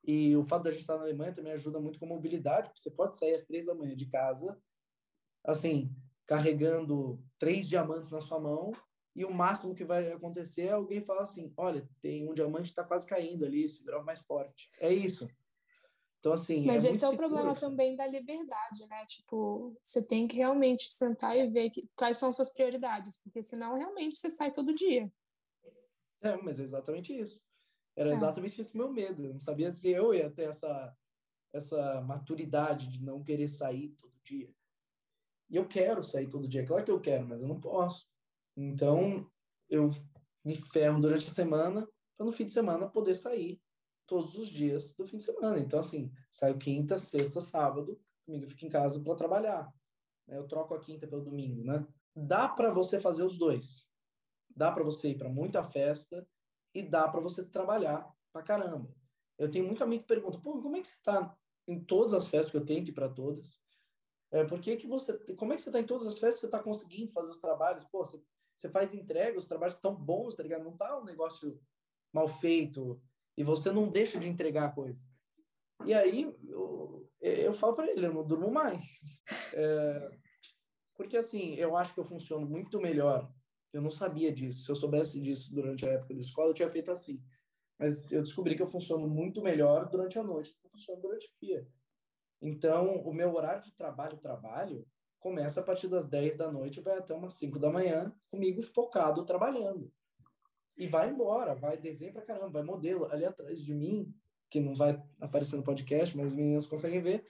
[0.03, 2.89] E o fato da gente estar na Alemanha também ajuda muito com mobilidade, porque você
[2.89, 4.59] pode sair às três da manhã de casa,
[5.43, 5.95] assim,
[6.31, 8.71] carregando três diamantes na sua mão
[9.13, 12.69] e o máximo que vai acontecer é alguém falar assim, olha, tem um diamante que
[12.69, 14.71] está quase caindo ali, esse grau mais forte.
[14.79, 15.29] É isso.
[16.19, 16.65] Então, assim.
[16.65, 19.05] Mas é esse é o problema também da liberdade, né?
[19.07, 23.77] Tipo, você tem que realmente sentar e ver que, quais são suas prioridades, porque senão
[23.77, 25.11] realmente você sai todo dia.
[26.21, 27.43] É, mas é exatamente isso.
[27.93, 28.13] Era é.
[28.13, 29.25] exatamente esse meu medo.
[29.25, 30.95] Eu não sabia se eu ia ter essa,
[31.51, 34.49] essa maturidade de não querer sair todo dia.
[35.51, 38.07] E eu quero sair todo dia, claro que eu quero, mas eu não posso.
[38.55, 39.29] Então,
[39.69, 39.91] eu
[40.43, 41.87] me ferro durante a semana
[42.17, 43.61] para no fim de semana poder sair
[44.07, 45.59] todos os dias do fim de semana.
[45.59, 49.73] Então, assim, saio quinta, sexta, sábado, domingo eu fico em casa para trabalhar.
[50.27, 50.37] Né?
[50.37, 51.85] Eu troco a quinta pelo domingo, né?
[52.15, 53.87] Dá para você fazer os dois.
[54.55, 56.27] Dá para você ir para muita festa
[56.73, 58.93] e dá para você trabalhar para caramba.
[59.37, 61.35] Eu tenho muito amigo que pergunta, pô, como é que você está
[61.67, 63.61] em todas as festas que eu tenho que ir para todas?
[64.31, 65.17] É, por que, que você.
[65.35, 67.83] Como é que você está em todas as festas você está conseguindo fazer os trabalhos?
[67.85, 68.23] Pô, você,
[68.55, 70.63] você faz entrega, os trabalhos estão bons, tá ligado?
[70.63, 71.59] Não tá um negócio
[72.13, 73.01] mal feito
[73.37, 75.03] e você não deixa de entregar a coisa.
[75.85, 78.83] E aí eu, eu falo para ele, eu não durmo mais.
[79.53, 80.09] É,
[80.95, 83.29] porque assim, eu acho que eu funciono muito melhor.
[83.73, 84.63] Eu não sabia disso.
[84.63, 87.21] Se eu soubesse disso durante a época da escola, eu tinha feito assim.
[87.77, 91.01] Mas eu descobri que eu funciono muito melhor durante a noite do que eu funciono
[91.01, 91.67] durante o dia.
[92.41, 94.87] Então, o meu horário de trabalho, trabalho,
[95.19, 98.61] começa a partir das 10 da noite e vai até umas 5 da manhã, comigo
[98.61, 99.91] focado trabalhando.
[100.75, 103.05] E vai embora, vai desenho pra caramba, vai modelo.
[103.11, 104.11] Ali atrás de mim,
[104.49, 107.25] que não vai aparecer no podcast, mas as meninas conseguem ver,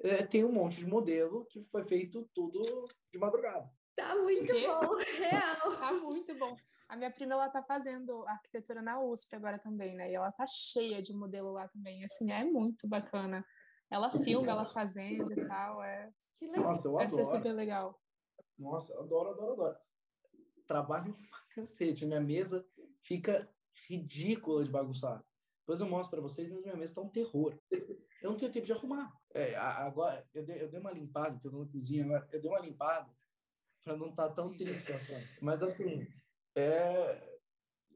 [0.00, 3.70] é, tem um monte de modelo que foi feito tudo de madrugada.
[3.96, 5.58] Tá muito bom, real.
[5.80, 6.54] Tá muito bom.
[6.88, 10.10] A minha prima, ela tá fazendo arquitetura na USP agora também, né?
[10.10, 12.04] E ela tá cheia de modelo lá também.
[12.04, 13.44] Assim, é muito bacana.
[13.90, 15.82] Ela filma ela fazendo e tal.
[15.82, 16.12] É...
[16.38, 16.64] Que legal.
[16.64, 17.10] Nossa, eu adoro.
[17.10, 18.00] ser super legal.
[18.58, 19.76] Nossa, eu adoro, adoro, adoro.
[20.66, 22.06] trabalho pra cacete.
[22.06, 22.66] Minha mesa
[23.02, 23.48] fica
[23.88, 25.24] ridícula de bagunçar.
[25.60, 27.58] Depois eu mostro para vocês, mas minha mesa tá um terror.
[27.70, 29.12] Eu não tenho tempo de arrumar.
[29.34, 32.40] É, agora, eu dei, eu dei uma limpada, que eu tô na cozinha agora, eu
[32.40, 33.10] dei uma limpada
[33.84, 35.14] para não estar tá tão triste assim.
[35.40, 36.06] Mas, assim,
[36.56, 37.37] é,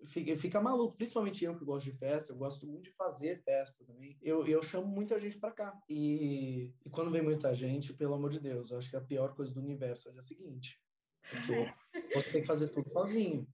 [0.06, 3.84] fica, fica maluco, principalmente eu que gosto de festa, eu gosto muito de fazer festa
[3.84, 4.18] também.
[4.22, 5.82] Eu, eu chamo muita gente para cá.
[5.88, 9.34] E, e quando vem muita gente, pelo amor de Deus, eu acho que a pior
[9.34, 10.80] coisa do universo é a seguinte:
[12.14, 13.46] você tem que fazer tudo sozinho.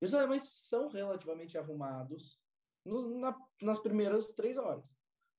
[0.00, 2.40] E os alemães são relativamente arrumados
[2.84, 4.92] no, na, nas primeiras três horas.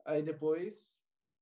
[0.06, 0.88] Aí depois,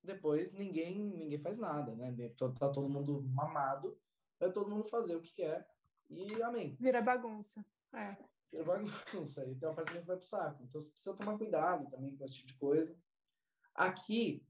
[0.04, 2.14] depois ninguém ninguém faz nada, né?
[2.38, 3.98] Tá todo mundo mamado,
[4.40, 5.68] vai todo mundo fazer o que quer
[6.10, 6.76] e amém.
[6.80, 7.64] Vira bagunça.
[7.94, 9.46] É vira bagunça.
[9.46, 10.64] E parte que vai pro saco.
[10.64, 12.96] Então, você precisa tomar cuidado também com esse tipo de coisa.
[13.74, 14.46] Aqui,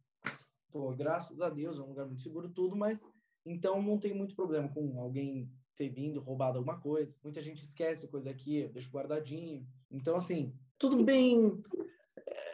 [0.71, 3.05] pô, graças a Deus, é um lugar muito seguro tudo, mas
[3.45, 7.17] então não tem muito problema com alguém ter vindo, roubado alguma coisa.
[7.23, 9.67] Muita gente esquece coisa aqui, deixa guardadinho.
[9.89, 11.61] Então, assim, tudo bem...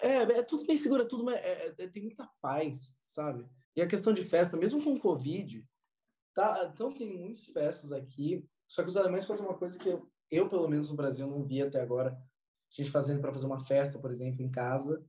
[0.01, 3.45] É, é tudo bem seguro, é tudo é, é, tem muita paz, sabe?
[3.75, 5.65] E a questão de festa, mesmo com Covid,
[6.35, 10.07] tá, então tem muitas festas aqui, só que os alemães fazem uma coisa que eu
[10.29, 12.17] eu, pelo menos no Brasil, não vi até agora
[12.69, 15.03] gente fazendo para fazer uma festa, por exemplo, em casa,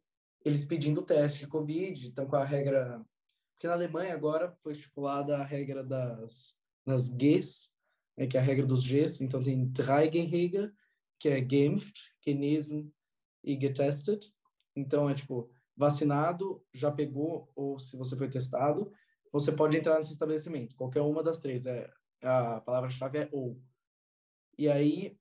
[0.44, 3.04] eles pedindo teste de Covid, então com a regra...
[3.54, 7.72] Porque na Alemanha agora foi estipulada a regra das, das Gs,
[8.16, 10.70] né, que é a regra dos Gs, então tem Dreigenregel,
[11.18, 12.92] que é geimpft, genesen
[13.42, 14.32] e getestet.
[14.76, 18.92] Então é tipo, vacinado, já pegou, ou se você foi testado,
[19.32, 20.74] você pode entrar nesse estabelecimento.
[20.76, 21.66] Qualquer uma das três.
[21.66, 21.90] É,
[22.22, 23.60] a palavra-chave é ou.
[24.58, 25.16] E aí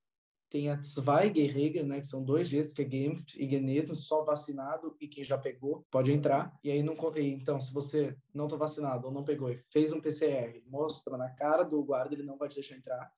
[0.50, 4.96] tem a Zweigregel, né, que são dois Gs, que é Geimpft e Genesen, só vacinado
[5.00, 6.58] e quem já pegou pode entrar.
[6.64, 10.02] E aí, não, então, se você não está vacinado ou não pegou e fez um
[10.02, 13.12] PCR, mostra na cara do guarda, ele não vai te deixar entrar.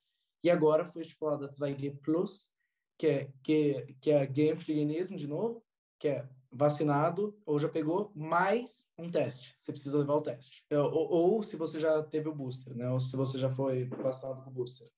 [0.44, 2.52] E agora foi estipulada a Zweigregel Plus,
[2.98, 5.64] que é, que, que é Geimpft e Genesen, de novo,
[6.00, 9.54] que é vacinado ou já pegou, mais um teste.
[9.56, 10.66] Você precisa levar o teste.
[10.72, 12.90] Ou, ou, ou se você já teve o booster, né?
[12.90, 14.90] Ou se você já foi vacinado com o booster.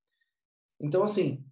[0.82, 1.46] Então, assim,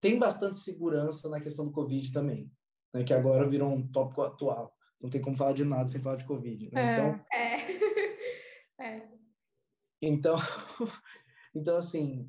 [0.00, 2.50] tem bastante segurança na questão do Covid também,
[2.92, 4.74] né, que agora virou um tópico atual.
[5.00, 6.70] Não tem como falar de nada sem falar de Covid.
[6.72, 6.80] Né?
[6.80, 6.92] É.
[6.92, 8.82] Então, é.
[8.82, 9.08] é.
[10.02, 10.34] Então,
[11.54, 12.28] então, assim,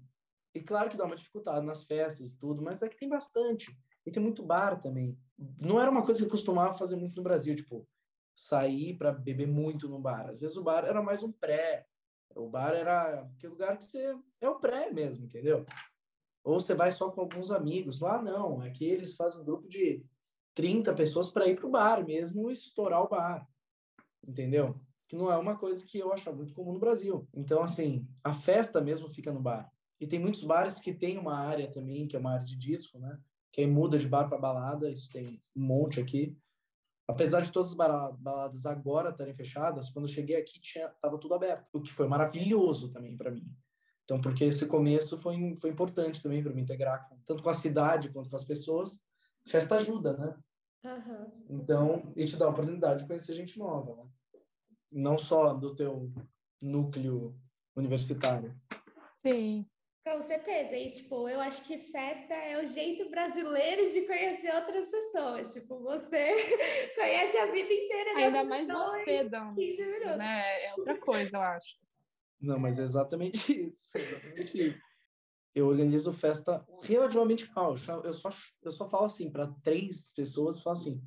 [0.53, 3.75] e claro que dá uma dificuldade nas festas e tudo, mas é que tem bastante.
[4.05, 5.19] E tem muito bar também.
[5.59, 7.87] Não era uma coisa que eu costumava fazer muito no Brasil, tipo,
[8.35, 10.29] sair para beber muito no bar.
[10.29, 11.85] Às vezes o bar era mais um pré.
[12.35, 15.65] O bar era aquele lugar que você é o pré mesmo, entendeu?
[16.43, 17.99] Ou você vai só com alguns amigos.
[17.99, 20.03] Lá não, aqui eles fazem um grupo de
[20.55, 23.47] 30 pessoas para ir para o bar mesmo e estourar o bar.
[24.27, 24.79] Entendeu?
[25.07, 27.27] Que não é uma coisa que eu acho muito comum no Brasil.
[27.33, 29.71] Então, assim, a festa mesmo fica no bar.
[29.99, 32.99] E tem muitos bares que tem uma área também, que é uma área de disco,
[32.99, 33.19] né?
[33.51, 35.25] Que aí muda de bar para balada, isso tem
[35.55, 36.37] um monte aqui.
[37.07, 41.33] Apesar de todas as baladas agora estarem fechadas, quando eu cheguei aqui tinha tava tudo
[41.33, 43.51] aberto, o que foi maravilhoso também para mim.
[44.09, 48.09] Então, porque esse começo foi, foi importante também para me integrar, tanto com a cidade
[48.09, 48.99] quanto com as pessoas.
[49.45, 50.35] Festa ajuda, né?
[50.83, 51.45] Uhum.
[51.47, 54.09] Então, e te dá a oportunidade de conhecer gente nova, né?
[54.91, 56.11] Não só do teu
[56.59, 57.39] núcleo
[57.75, 58.59] universitário.
[59.19, 59.67] Sim.
[60.03, 60.75] Com certeza.
[60.75, 65.53] E, tipo, eu acho que festa é o jeito brasileiro de conhecer outras pessoas.
[65.53, 66.33] Tipo, você
[66.97, 69.53] conhece a vida inteira Ainda mais você, Dan.
[69.53, 70.65] Né?
[70.65, 71.88] É outra coisa, eu acho.
[72.41, 73.97] Não, mas é exatamente isso.
[73.97, 74.81] É exatamente isso.
[75.53, 77.75] Eu organizo festa relativamente mal.
[78.03, 78.29] Eu só,
[78.63, 81.01] eu só falo assim para três pessoas, falo assim,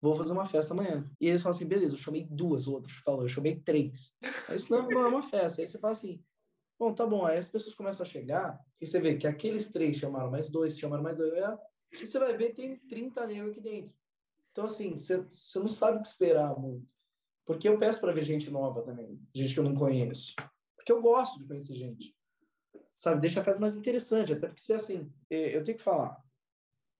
[0.00, 1.10] vou fazer uma festa amanhã.
[1.20, 4.14] E eles falam assim, beleza, eu chamei duas, o outro falou, eu chamei três.
[4.54, 5.60] Isso não, não é uma festa.
[5.60, 6.22] Aí você fala assim,
[6.78, 7.26] bom, tá bom.
[7.26, 10.78] Aí as pessoas começam a chegar e você vê que aqueles três chamaram mais dois,
[10.78, 11.34] chamaram mais dois,
[11.92, 13.92] e você vai ver tem 30 negros aqui dentro.
[14.52, 16.94] Então, assim, você, você não sabe o que esperar muito.
[17.44, 20.34] Porque eu peço para ver gente nova também, gente que eu não conheço
[20.88, 22.16] porque eu gosto de conhecer gente.
[22.94, 26.20] Sabe, deixa a festa mais interessante, até porque, assim, é, eu tenho que falar,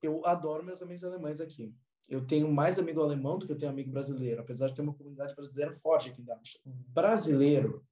[0.03, 1.74] eu adoro meus amigos alemães aqui.
[2.09, 4.94] Eu tenho mais amigo alemão do que eu tenho amigo brasileiro, apesar de ter uma
[4.94, 6.62] comunidade brasileira forte aqui em Darmstadt.
[6.66, 7.85] Brasileiro,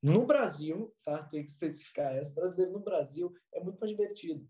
[0.00, 1.22] no Brasil, tá?
[1.24, 2.34] Tem que especificar essa.
[2.34, 4.48] Brasileiro no Brasil é muito mais divertido.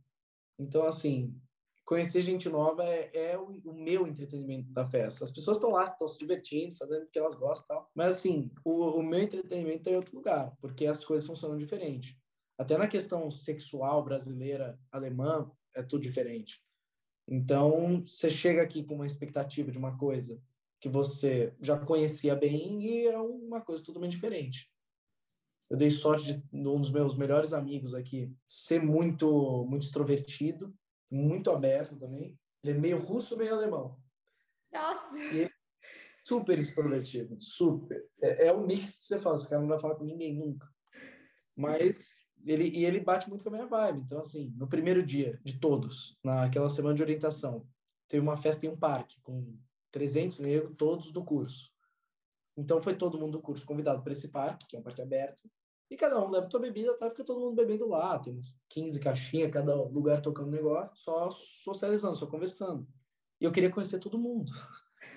[0.59, 1.35] Então, assim,
[1.85, 5.25] conhecer gente nova é, é o, o, meu entretenimento da festa.
[5.25, 7.90] As pessoas estão lá, estão se divertindo, fazendo o que elas gostam tal.
[7.95, 12.18] Mas, assim, o, o meu entretenimento é em outro lugar, porque as coisas funcionam diferente.
[12.59, 16.62] Até na questão sexual brasileira, alemã, é tudo diferente.
[17.27, 20.40] Então, você chega aqui com uma expectativa de uma coisa
[20.81, 24.68] que você já conhecia bem e é uma coisa totalmente diferente.
[25.71, 30.75] eu dei sorte de um dos meus melhores amigos aqui ser muito, muito extrovertido,
[31.12, 32.38] muito aberto também.
[32.64, 34.01] Ele é meio russo, meio alemão.
[34.72, 35.18] Nossa!
[35.18, 35.51] E ele
[36.27, 38.05] super extrovertido, super.
[38.22, 40.68] É, é um mix que você fala, esse cara não vai falar com ninguém nunca.
[41.59, 44.01] Mas ele e ele bate muito com a minha vibe.
[44.01, 47.66] Então, assim, no primeiro dia de todos, naquela semana de orientação,
[48.09, 49.59] teve uma festa em um parque com
[49.90, 51.70] 300 negros, todos do curso.
[52.57, 55.42] Então, foi todo mundo do curso convidado para esse parque, que é um parque aberto,
[55.93, 57.11] e cada um leva sua bebida, tá?
[57.11, 62.17] Fica todo mundo bebendo lá, tem uns 15 caixinhas, cada lugar tocando negócio, só socializando,
[62.17, 62.89] só conversando.
[63.39, 64.51] E eu queria conhecer todo mundo.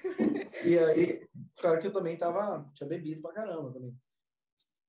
[0.66, 1.26] e aí,
[1.62, 3.98] claro que eu também tava, tinha bebido pra caramba também.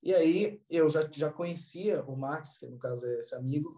[0.03, 3.71] E aí eu já, já conhecia o Max, que no caso é esse amigo,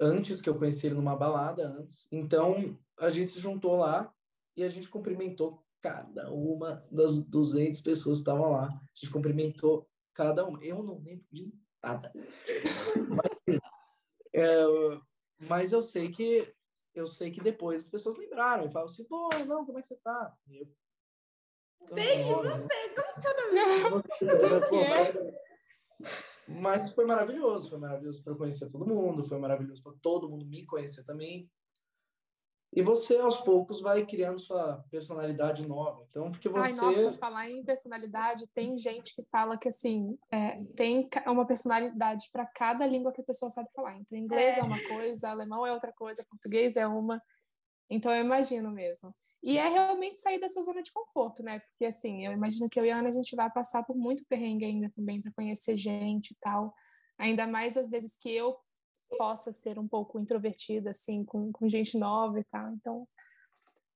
[0.00, 2.06] antes que eu conheci ele numa balada antes.
[2.10, 4.10] Então a gente se juntou lá
[4.56, 8.64] e a gente cumprimentou cada uma das 200 pessoas que estavam lá.
[8.64, 10.62] A gente cumprimentou cada uma.
[10.64, 12.12] Eu não lembro de nada.
[13.08, 13.58] mas,
[14.34, 14.64] é,
[15.38, 16.52] mas eu sei que
[16.94, 19.86] eu sei que depois as pessoas lembraram e falam assim, pô, não, como é que
[19.86, 20.34] você tá?
[20.48, 20.68] E eu,
[21.94, 22.88] Bem, e você?
[22.90, 24.02] Como seu nome?
[24.90, 25.34] Você,
[26.48, 30.66] mas foi maravilhoso, foi maravilhoso para conhecer todo mundo, foi maravilhoso para todo mundo me
[30.66, 31.50] conhecer também.
[32.72, 36.06] E você, aos poucos, vai criando sua personalidade nova.
[36.08, 36.70] Então, porque você...
[36.70, 42.28] Ai, nossa, falar em personalidade, tem gente que fala que, assim, é, tem uma personalidade
[42.32, 43.96] para cada língua que a pessoa sabe falar.
[43.96, 44.60] Então, inglês é.
[44.60, 47.20] é uma coisa, alemão é outra coisa, português é uma.
[47.90, 49.12] Então, eu imagino mesmo.
[49.42, 51.58] E é realmente sair dessa zona de conforto, né?
[51.58, 54.24] Porque, assim, eu imagino que eu e a Ana, a gente vai passar por muito
[54.28, 56.72] perrengue ainda também para conhecer gente e tal.
[57.18, 58.56] Ainda mais às vezes que eu
[59.16, 62.72] possa ser um pouco introvertida, assim, com, com gente nova e tal.
[62.72, 63.08] Então,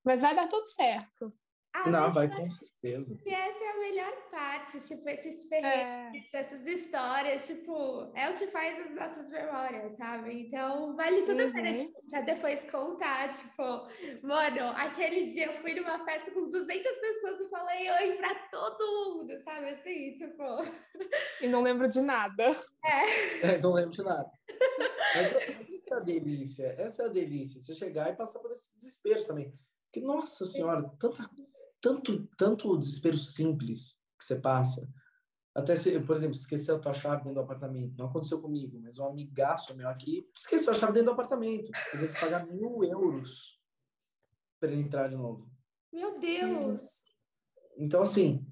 [0.05, 1.33] mas vai dar tudo certo.
[1.75, 3.19] Ah, não, vai com certeza.
[3.27, 6.39] E essa é a melhor parte, tipo, esses perrengues, é.
[6.39, 10.43] essas histórias, tipo, é o que faz as nossas memórias, sabe?
[10.43, 11.49] Então, vale tudo uhum.
[11.49, 11.75] a pena, uhum.
[11.75, 13.89] tipo, pra depois contar, tipo,
[14.23, 19.17] mano, aquele dia eu fui numa festa com 200 pessoas e falei oi pra todo
[19.17, 19.71] mundo, sabe?
[19.71, 20.45] Assim, tipo...
[21.43, 22.57] E não lembro de nada.
[22.85, 23.49] É.
[23.49, 24.31] é não lembro de nada.
[25.17, 28.77] Mas essa é a delícia, essa é a delícia, você chegar e passar por esse
[28.77, 29.53] desespero também.
[29.87, 31.29] Porque, nossa senhora, tanta
[31.85, 34.89] tanto, tanto desespero simples que você passa.
[35.55, 37.95] Até se, por exemplo, esqueceu a tua chave dentro do apartamento.
[37.99, 41.71] Não aconteceu comigo, mas um amigaço meu aqui esqueceu a chave dentro do apartamento.
[41.93, 43.61] Teve que pagar mil euros
[44.59, 45.47] para ele entrar de novo.
[45.93, 47.05] Meu Deus!
[47.77, 48.45] Então, assim,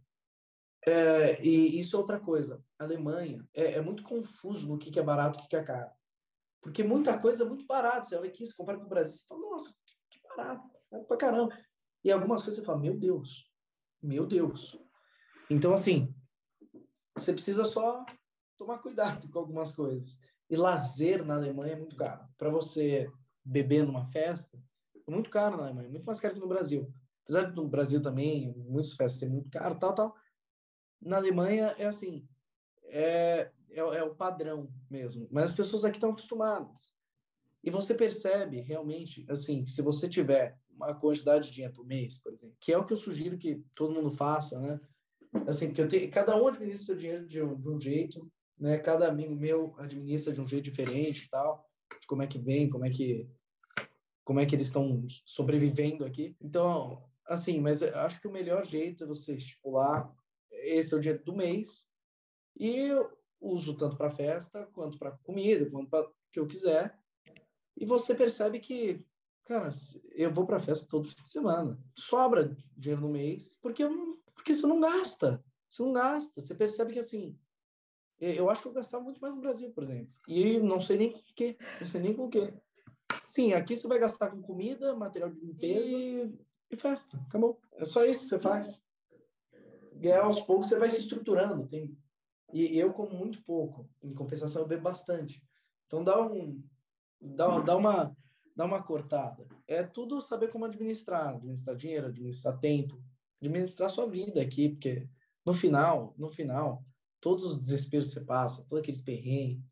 [0.87, 2.63] é, e isso é outra coisa.
[2.79, 5.57] A Alemanha é, é muito confuso no que, que é barato e o que, que
[5.57, 5.91] é caro.
[6.61, 8.05] Porque muita coisa é muito barata.
[8.05, 9.75] Você olha aqui, você compara com o Brasil, você fala, nossa,
[10.11, 11.57] que barato, é pra caramba.
[12.05, 13.51] E algumas coisas você fala, meu Deus,
[14.03, 14.79] meu Deus.
[15.49, 16.15] Então, assim,
[17.17, 18.05] você precisa só
[18.57, 20.19] tomar cuidado com algumas coisas.
[20.49, 22.27] E lazer na Alemanha é muito caro.
[22.37, 23.11] Para você
[23.45, 24.59] beber numa festa,
[25.07, 26.93] é muito caro na Alemanha, muito mais caro que no Brasil.
[27.25, 30.17] Apesar de no Brasil também, muitas festas ser muito caro, tal, tal.
[31.01, 32.27] Na Alemanha é assim,
[32.85, 35.29] é, é, é o padrão mesmo.
[35.31, 36.95] Mas as pessoas aqui estão acostumadas.
[37.65, 42.33] E você percebe realmente, assim, se você tiver uma quantidade de dinheiro por mês, por
[42.33, 44.81] exemplo, que é o que eu sugiro que todo mundo faça, né?
[45.47, 48.79] Assim, porque eu tenho, cada um administra seu dinheiro de um, de um jeito, né?
[48.79, 51.69] Cada amigo meu administra de um jeito diferente e tal,
[52.01, 53.29] de como é que vem, como é que
[54.25, 56.37] como é que eles estão sobrevivendo aqui.
[56.41, 60.15] Então, assim, mas acho que o melhor jeito é você estipular
[60.63, 61.89] esse é o dinheiro do mês
[62.57, 66.97] e eu uso tanto para festa quanto para comida, quanto para que eu quiser.
[67.77, 69.05] E você percebe que
[69.45, 69.71] Cara,
[70.13, 71.79] eu vou para festa todo fim de semana.
[71.97, 73.85] Sobra dinheiro no mês, porque,
[74.35, 75.45] porque você não gasta.
[75.69, 76.41] Você não gasta.
[76.41, 77.37] Você percebe que, assim,
[78.21, 80.13] eu acho que eu gastava muito mais no Brasil, por exemplo.
[80.29, 81.57] E não sei nem com o quê.
[81.81, 82.55] Não sei nem com o quê.
[83.27, 86.33] Sim, aqui você vai gastar com comida, material de limpeza e,
[86.71, 87.17] e festa.
[87.27, 87.61] Acabou.
[87.75, 88.85] É só isso que você faz.
[90.01, 91.67] E aí, aos poucos você vai se estruturando.
[91.67, 91.97] Tem...
[92.53, 93.89] E eu como muito pouco.
[94.03, 95.43] Em compensação, eu bebo bastante.
[95.87, 96.63] Então dá um...
[97.21, 98.17] Dá, dá uma
[98.55, 99.47] dá uma cortada.
[99.67, 103.03] É tudo saber como administrar, administrar dinheiro, administrar tempo,
[103.41, 105.09] administrar sua vida aqui, porque
[105.45, 106.85] no final, no final,
[107.21, 109.65] todos os desesperos que você passa, todos aqueles perrengues,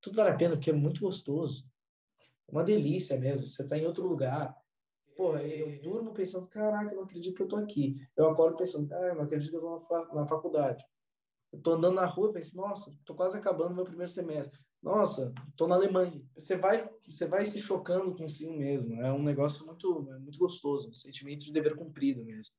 [0.00, 1.66] tudo vale a pena porque é muito gostoso.
[2.48, 4.54] Uma delícia mesmo, você está em outro lugar.
[5.16, 7.96] Pô, eu durmo pensando, caraca, eu não acredito que eu tô aqui.
[8.16, 10.84] Eu acordo pensando, ah, eu não acredito que eu tô na faculdade.
[11.52, 15.66] Eu tô andando na rua penso, nossa, tô quase acabando meu primeiro semestre nossa, estou
[15.66, 16.22] na Alemanha.
[16.36, 19.00] Você vai, você vai se chocando consigo mesmo.
[19.00, 22.54] É um negócio muito, é muito gostoso, um sentimento de dever cumprido mesmo.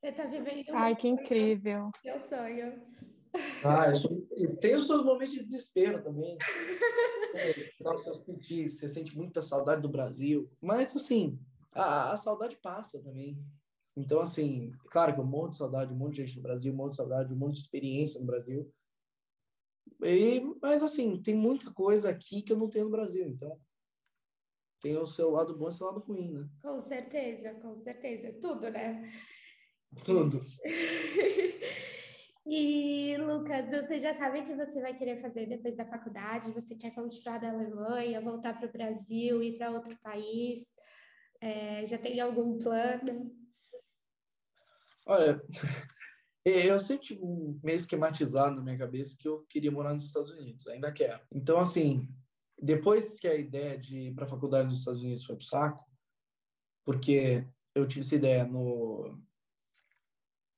[0.00, 0.64] Você está vivendo.
[0.74, 1.90] Ai, que incrível.
[2.02, 2.82] Seu sonho.
[3.64, 3.92] Ah,
[4.60, 6.36] tem os seus momentos de desespero também.
[7.80, 10.50] Dá os seus pedidos, você sente muita saudade do Brasil.
[10.60, 11.38] Mas, assim,
[11.70, 13.38] a, a saudade passa também.
[13.96, 16.76] Então, assim, claro que eu morro de saudade, um monte de gente no Brasil, um
[16.76, 18.68] monte de saudade, um monte de experiência no Brasil.
[20.02, 23.26] E, mas, assim, tem muita coisa aqui que eu não tenho no Brasil.
[23.26, 23.58] Então,
[24.82, 26.48] tem o seu lado bom e o seu lado ruim, né?
[26.62, 28.32] Com certeza, com certeza.
[28.40, 29.10] Tudo, né?
[30.04, 30.44] Tudo.
[32.46, 36.52] e, Lucas, você já sabe o que você vai querer fazer depois da faculdade?
[36.52, 40.66] Você quer continuar na Alemanha, voltar para o Brasil, ir para outro país?
[41.40, 43.34] É, já tem algum plano?
[45.06, 45.40] Olha,
[46.48, 50.30] eu sempre tive um meio esquematizado na minha cabeça que eu queria morar nos Estados
[50.30, 51.20] Unidos, ainda quero.
[51.32, 52.08] Então, assim,
[52.60, 55.84] depois que a ideia de ir para a faculdade nos Estados Unidos foi pro saco,
[56.84, 57.44] porque
[57.74, 59.20] eu tive essa ideia no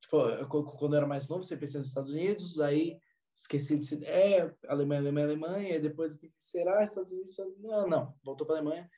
[0.01, 0.45] tipo,
[0.77, 2.99] quando eu era mais novo, você pensa nos Estados Unidos, aí
[3.33, 7.53] esqueci de ser, é, Alemanha, Alemanha, Alemanha, e depois eu pensei, será Estados Unidos, Estados
[7.53, 7.71] Unidos?
[7.71, 8.89] Não, não, voltou para a Alemanha.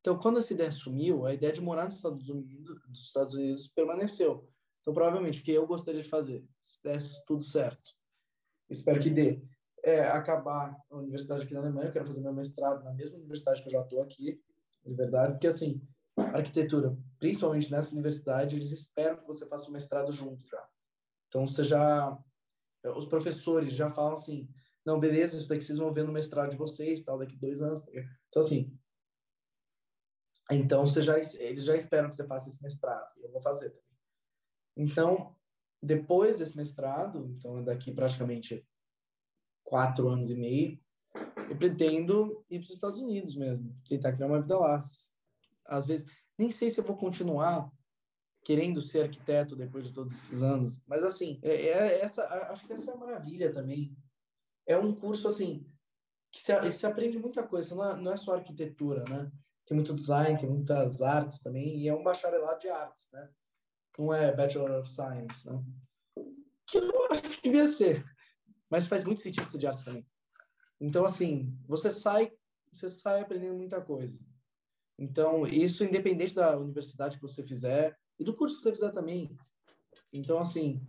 [0.00, 3.68] Então, quando essa ideia sumiu, a ideia de morar nos Estados Unidos, dos Estados Unidos
[3.68, 4.48] permaneceu.
[4.82, 7.84] Então, provavelmente, o que eu gostaria de fazer, se desse tudo certo,
[8.68, 9.40] espero que dê,
[9.84, 13.62] é acabar a universidade aqui na Alemanha, eu quero fazer meu mestrado na mesma universidade
[13.62, 14.42] que eu já estou aqui,
[14.84, 15.80] de verdade, porque, assim,
[16.16, 20.68] arquitetura, principalmente nessa universidade, eles esperam que você faça o mestrado junto já.
[21.28, 22.18] Então, você já...
[22.96, 24.48] Os professores já falam assim,
[24.84, 27.86] não, beleza, isso daqui vocês vão ver no mestrado de vocês, tal, daqui dois anos.
[28.28, 28.76] Então, assim,
[30.50, 33.91] então você já, eles já esperam que você faça esse mestrado, eu vou fazer também.
[34.76, 35.34] Então,
[35.82, 38.66] depois desse mestrado, então daqui praticamente
[39.64, 40.80] quatro anos e meio,
[41.48, 44.78] eu pretendo ir para os Estados Unidos mesmo, tentar criar uma vida lá.
[45.66, 46.06] Às vezes,
[46.38, 47.70] nem sei se eu vou continuar
[48.44, 52.72] querendo ser arquiteto depois de todos esses anos, mas assim, é, é essa, acho que
[52.72, 53.96] essa é a maravilha também.
[54.66, 55.66] É um curso assim
[56.30, 59.30] que se, se aprende muita coisa, não é, não é só arquitetura, né?
[59.66, 63.30] Tem muito design, tem muitas artes também, e é um bacharelado de artes, né?
[63.98, 65.62] Não é Bachelor of Science, né?
[66.66, 68.04] Que eu acho que devia ser,
[68.70, 70.06] mas faz muito sentido ser de artes também.
[70.80, 72.32] Então, assim, você sai,
[72.72, 74.18] você sai aprendendo muita coisa.
[74.98, 79.36] Então, isso independente da universidade que você fizer e do curso que você fizer também.
[80.12, 80.86] Então, assim,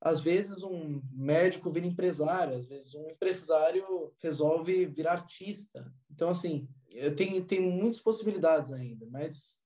[0.00, 5.92] às vezes um médico vira empresário, às vezes um empresário resolve virar artista.
[6.10, 6.68] Então, assim,
[7.16, 9.61] tem, tem muitas possibilidades ainda, mas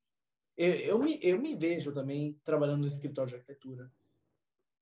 [0.56, 3.90] eu, eu, me, eu me vejo também trabalhando no escritório de arquitetura.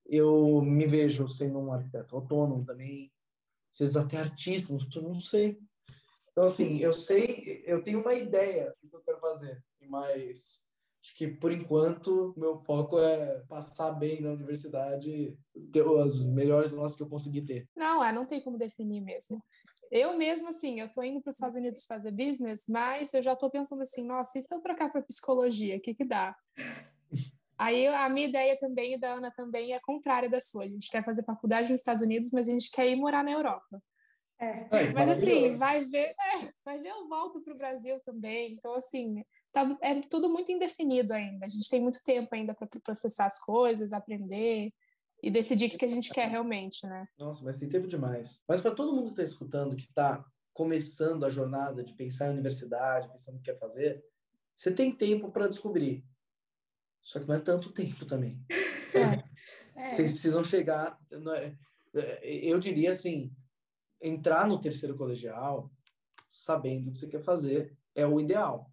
[0.07, 3.11] Eu me vejo sendo um arquiteto autônomo também,
[3.79, 5.59] vezes até artista, não sei.
[6.31, 10.63] Então, assim, eu sei, eu tenho uma ideia do que eu quero fazer, mas
[11.01, 15.39] acho que, por enquanto, meu foco é passar bem na universidade,
[15.73, 17.69] ter as melhores notas que eu conseguir ter.
[17.77, 19.43] Não, é, não tem como definir mesmo.
[19.95, 23.37] Eu mesmo, assim, eu tô indo para os Estados Unidos fazer business, mas eu já
[23.37, 26.35] tô pensando assim, nossa, e se eu trocar para psicologia, o que que dá?
[27.57, 30.65] Aí a minha ideia também, e da Ana também, é contrária da sua.
[30.65, 33.31] A gente quer fazer faculdade nos Estados Unidos, mas a gente quer ir morar na
[33.31, 33.81] Europa.
[34.41, 34.69] É.
[34.93, 38.55] Mas assim, vai ver, é, vai ver, eu volto para o Brasil também.
[38.55, 41.47] Então, assim, tá, é tudo muito indefinido ainda.
[41.47, 44.73] A gente tem muito tempo ainda para processar as coisas, aprender
[45.25, 47.09] e decidir o que, que a gente quer realmente, né?
[47.19, 48.43] Nossa, mas tem tempo demais.
[48.47, 50.23] Mas para todo mundo que está escutando, que está
[50.53, 54.05] começando a jornada de pensar em universidade, pensando o que quer fazer,
[54.55, 56.05] você tem tempo para descobrir.
[57.03, 58.39] Só que não é tanto tempo também.
[58.93, 59.25] É.
[59.91, 61.01] Vocês precisam chegar.
[61.11, 61.55] É,
[61.95, 63.35] é, eu diria assim,
[64.03, 65.73] entrar no terceiro colegial
[66.29, 68.71] sabendo o que você quer fazer é o ideal.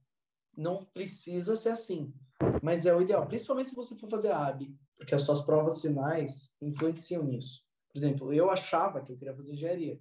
[0.55, 2.13] Não precisa ser assim,
[2.61, 5.81] mas é o ideal, principalmente se você for fazer a AB, porque as suas provas
[5.81, 7.65] finais influenciam nisso.
[7.91, 9.99] Por exemplo, eu achava que eu queria fazer engenharia.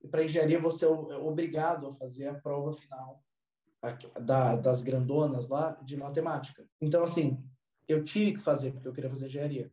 [0.00, 3.22] E para engenharia você é, é obrigado a fazer a prova final
[4.22, 6.66] da, das grandonas lá de matemática.
[6.80, 7.38] Então, assim,
[7.86, 9.70] eu tive que fazer porque eu queria fazer engenharia.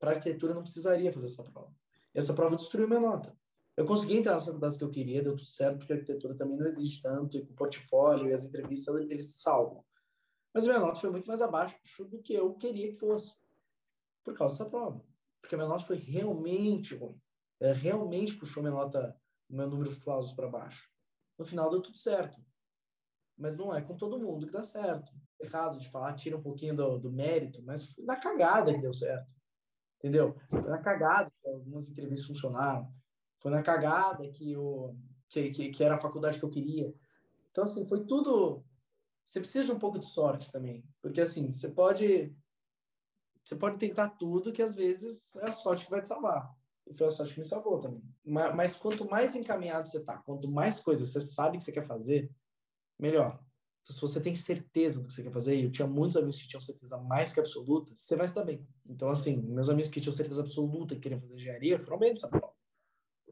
[0.00, 1.72] Para arquitetura não precisaria fazer essa prova.
[2.12, 3.32] E essa prova destruiu minha nota.
[3.76, 6.56] Eu consegui entrar nas faculdades que eu queria, deu tudo certo, porque a arquitetura também
[6.56, 9.84] não existe tanto, e com o portfólio e as entrevistas, eles salvam.
[10.52, 11.76] Mas minha nota foi muito mais abaixo
[12.06, 13.32] do que eu queria que fosse,
[14.30, 15.04] por causa dessa prova.
[15.40, 17.20] Porque a minha nota foi realmente ruim.
[17.60, 19.16] Ela realmente puxou minha nota,
[19.48, 20.88] meu número de clausos para baixo.
[21.38, 22.40] No final deu tudo certo.
[23.36, 25.12] Mas não é com todo mundo que dá certo.
[25.40, 28.92] Errado de falar, tira um pouquinho do, do mérito, mas foi na cagada que deu
[28.92, 29.30] certo.
[29.98, 30.36] Entendeu?
[30.50, 32.92] Foi na cagada que algumas entrevistas funcionaram
[33.40, 34.94] foi na cagada que, o,
[35.28, 36.92] que, que, que era a faculdade que eu queria.
[37.50, 38.64] Então, assim, foi tudo.
[39.24, 40.84] Você precisa de um pouco de sorte também.
[41.00, 42.34] Porque, assim, você pode.
[43.48, 46.54] Você pode tentar tudo que às vezes é a sorte que vai te salvar.
[46.86, 48.02] E foi a sorte que me salvou também.
[48.22, 51.86] Mas, mas quanto mais encaminhado você tá, quanto mais coisas você sabe que você quer
[51.86, 52.30] fazer,
[52.98, 53.42] melhor.
[53.80, 56.42] Então, se você tem certeza do que você quer fazer, e eu tinha muitos amigos
[56.42, 58.68] que tinham certeza mais que absoluta, você vai estar bem.
[58.86, 62.28] Então, assim, meus amigos que tinham certeza absoluta que queriam fazer engenharia foram bem São
[62.28, 62.54] Paulo.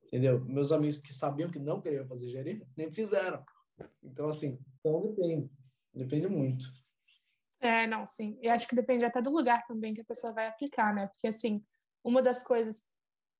[0.03, 0.43] Entendeu?
[0.47, 3.45] Meus amigos que sabiam que não queriam fazer engenharia, nem fizeram.
[4.03, 5.51] Então, assim, então depende.
[5.93, 6.65] Depende muito.
[7.61, 8.39] É, não, sim.
[8.43, 11.07] E acho que depende até do lugar também que a pessoa vai aplicar, né?
[11.07, 11.65] Porque, assim,
[12.05, 12.85] uma das coisas,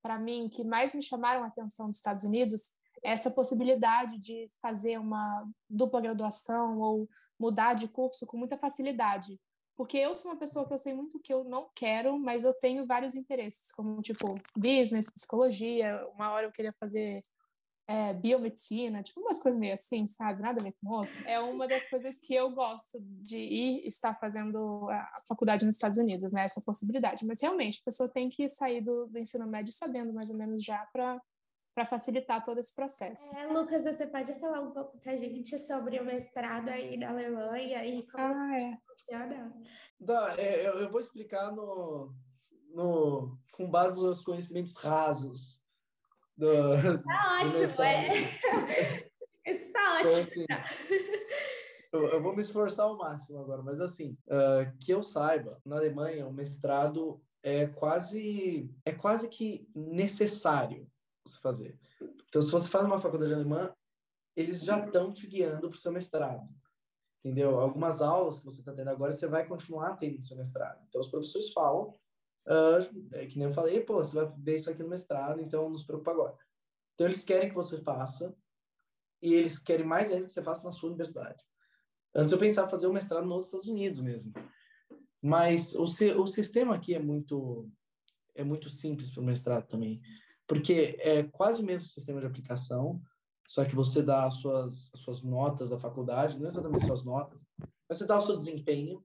[0.03, 2.71] para mim, que mais me chamaram a atenção dos Estados Unidos
[3.05, 7.09] é essa possibilidade de fazer uma dupla graduação ou
[7.39, 9.39] mudar de curso com muita facilidade.
[9.77, 12.45] Porque eu sou uma pessoa que eu sei muito o que eu não quero, mas
[12.45, 16.03] eu tenho vários interesses, como, tipo, business, psicologia.
[16.15, 17.21] Uma hora eu queria fazer
[17.89, 20.43] é, biomedicina, tipo umas coisas meio assim, sabe?
[20.43, 21.15] Nada a ver com outro.
[21.27, 25.99] É uma das coisas que eu gosto de ir estar fazendo a faculdade nos Estados
[25.99, 26.45] Unidos, né?
[26.45, 27.25] Essa possibilidade.
[27.25, 30.65] Mas realmente, a pessoa tem que sair do, do ensino médio sabendo mais ou menos
[30.65, 31.21] já para
[31.75, 33.31] para facilitar todo esse processo.
[33.37, 37.11] É, Lucas, você pode falar um pouco para a gente sobre o mestrado aí na
[37.11, 38.79] Alemanha e como ah, é.
[38.89, 39.55] funciona?
[40.01, 42.15] Dá, é, eu, eu vou explicar no,
[42.71, 45.63] no, com base nos conhecimentos rasos
[46.37, 49.11] do, tá ótimo, é.
[49.47, 50.45] Isso tá então, ótimo.
[50.45, 50.87] Então, assim,
[51.93, 55.77] eu, eu, vou me esforçar ao máximo agora, mas assim, uh, que eu saiba, na
[55.77, 60.91] Alemanha, o mestrado é quase é quase que necessário
[61.25, 61.79] você fazer.
[62.29, 63.73] Então, se você faz uma faculdade alemã,
[64.37, 66.47] eles já estão te guiando para o seu mestrado.
[67.25, 67.59] Entendeu?
[67.59, 70.85] Algumas aulas que você está tendo agora, você vai continuar tendo no seu mestrado.
[70.89, 71.95] Então, os professores falam
[72.47, 75.69] Uh, é que nem eu falei, pô, você vai ver isso aqui no mestrado, então
[75.69, 76.39] não se preocupa agora.
[76.95, 78.35] Então, eles querem que você faça,
[79.21, 81.43] e eles querem mais ainda que você faça na sua universidade.
[82.15, 84.33] Antes eu pensava fazer o mestrado nos Estados Unidos mesmo.
[85.21, 87.69] Mas o, o sistema aqui é muito
[88.37, 90.01] é muito simples para o mestrado também,
[90.47, 93.03] porque é quase o mesmo sistema de aplicação,
[93.49, 97.49] só que você dá as suas, as suas notas da faculdade, não exatamente suas notas,
[97.89, 99.03] mas você dá o seu desempenho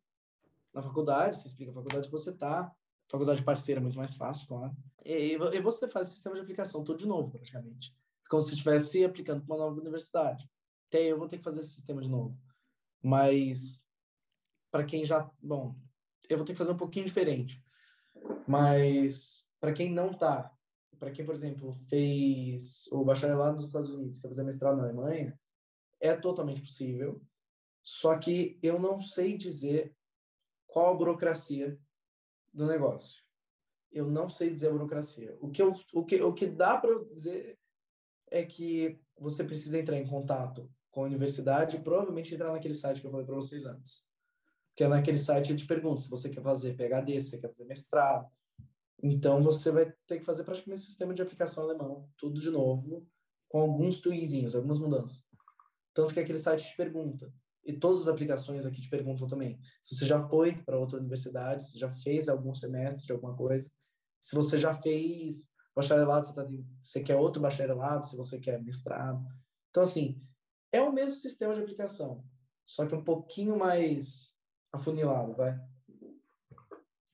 [0.74, 2.70] na faculdade, você explica a faculdade que você está,
[3.12, 4.74] Faculdade parceira é muito mais fácil, claro.
[5.04, 7.94] E, e você faz o sistema de aplicação todo de novo, praticamente.
[8.30, 10.50] Como se estivesse aplicando para uma nova universidade.
[10.88, 12.40] Até eu vou ter que fazer esse sistema de novo.
[13.04, 13.86] Mas,
[14.72, 15.30] para quem já.
[15.44, 15.76] Bom,
[16.30, 17.62] eu vou ter que fazer um pouquinho diferente.
[18.48, 20.50] Mas, para quem não está,
[20.98, 25.38] para quem, por exemplo, fez o bacharelado nos Estados Unidos, quer fazer mestrado na Alemanha,
[26.00, 27.22] é totalmente possível.
[27.84, 29.94] Só que eu não sei dizer
[30.66, 31.78] qual a burocracia
[32.54, 33.24] do negócio.
[33.92, 35.38] Eu não sei dizer a burocracia.
[35.42, 37.58] O que, eu, o que, o que dá para eu dizer
[38.30, 43.02] é que você precisa entrar em contato com a universidade e provavelmente entrar naquele site
[43.02, 44.06] que eu falei para vocês antes.
[44.70, 47.66] Porque naquele site ele te pergunta se você quer fazer PhD, se você quer fazer
[47.66, 48.30] mestrado.
[49.04, 53.06] Então você vai ter que fazer praticamente o sistema de aplicação alemão, tudo de novo,
[53.50, 55.26] com alguns tweezinhos, algumas mudanças.
[55.94, 57.34] Tanto que aquele site te pergunta
[57.66, 61.70] e todas as aplicações aqui te perguntam também se você já foi para outra universidade,
[61.70, 63.72] se já fez algum semestre de alguma coisa,
[64.20, 66.48] se você já fez bacharelado, você, tá,
[66.82, 69.26] você quer outro bacharelado, se você quer mestrado.
[69.70, 70.22] Então, assim,
[70.72, 72.24] é o mesmo sistema de aplicação,
[72.66, 74.36] só que um pouquinho mais
[74.72, 75.58] afunilado, vai.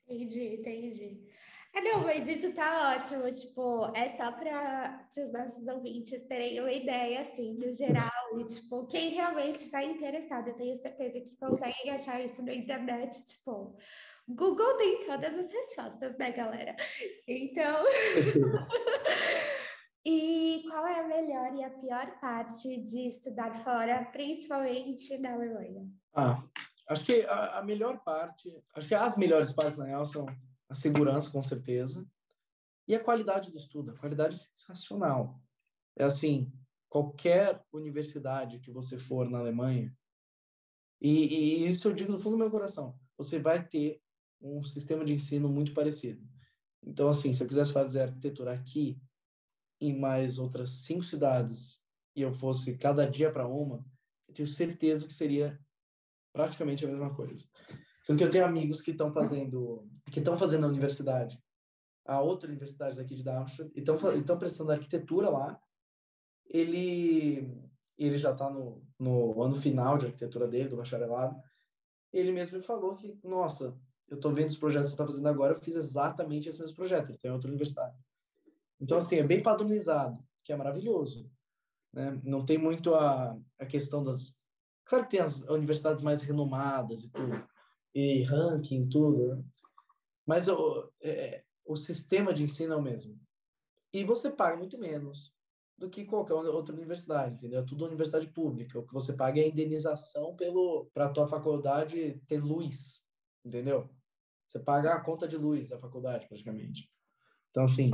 [0.08, 1.28] Entendi, entendi.
[1.74, 3.32] É, não, mas isso tá ótimo.
[3.32, 8.10] Tipo, é só para os nossos ouvintes terem uma ideia, assim, no geral.
[8.46, 13.24] Tipo, quem realmente está interessado, eu tenho certeza que conseguem achar isso na internet.
[13.24, 13.78] Tipo,
[14.28, 16.76] Google tem todas as respostas, né, galera?
[17.28, 17.86] Então.
[20.06, 25.88] e qual é a melhor e a pior parte de estudar fora, principalmente na Alemanha?
[26.14, 26.44] Ah,
[26.90, 30.26] acho que a, a melhor parte, acho que as melhores partes, na real, são
[30.70, 32.06] a segurança, com certeza,
[32.88, 33.92] e a qualidade do estudo.
[33.92, 35.40] A qualidade é sensacional.
[35.96, 36.52] É assim,
[36.98, 39.96] qualquer universidade que você for na Alemanha,
[41.00, 44.02] e, e isso eu digo no fundo do meu coração, você vai ter
[44.42, 46.28] um sistema de ensino muito parecido.
[46.84, 49.00] Então, assim, se eu quisesse fazer arquitetura aqui,
[49.80, 51.80] em mais outras cinco cidades,
[52.16, 53.86] e eu fosse cada dia para uma,
[54.28, 55.60] eu tenho certeza que seria
[56.34, 57.48] praticamente a mesma coisa.
[58.08, 61.40] Tanto que eu tenho amigos que estão fazendo, que estão fazendo a universidade,
[62.06, 65.62] a outra universidade daqui de Darmstadt, e estão prestando arquitetura lá.
[66.50, 67.62] Ele,
[67.98, 71.36] ele já está no, no ano final de arquitetura dele, do bacharelado.
[72.12, 73.78] Ele mesmo me falou que, nossa,
[74.08, 76.76] eu estou vendo os projetos que você está fazendo agora, eu fiz exatamente esse mesmo
[76.76, 77.98] projeto, ele tem outra universidade.
[78.80, 81.30] Então, assim, é bem padronizado, que é maravilhoso.
[81.92, 82.20] Né?
[82.24, 84.36] Não tem muito a, a questão das...
[84.86, 87.48] Claro que tem as universidades mais renomadas e tudo,
[87.94, 89.36] e ranking, tudo.
[89.36, 89.44] Né?
[90.26, 93.20] Mas o, é, o sistema de ensino é o mesmo.
[93.92, 95.34] E você paga muito menos
[95.78, 97.62] do que qualquer outra universidade, entendeu?
[97.62, 98.80] É tudo universidade pública.
[98.80, 103.04] O que você paga é a indenização pelo para a tua faculdade ter luz,
[103.46, 103.90] entendeu?
[104.48, 106.90] Você paga a conta de luz da faculdade, praticamente.
[107.52, 107.92] Então, assim,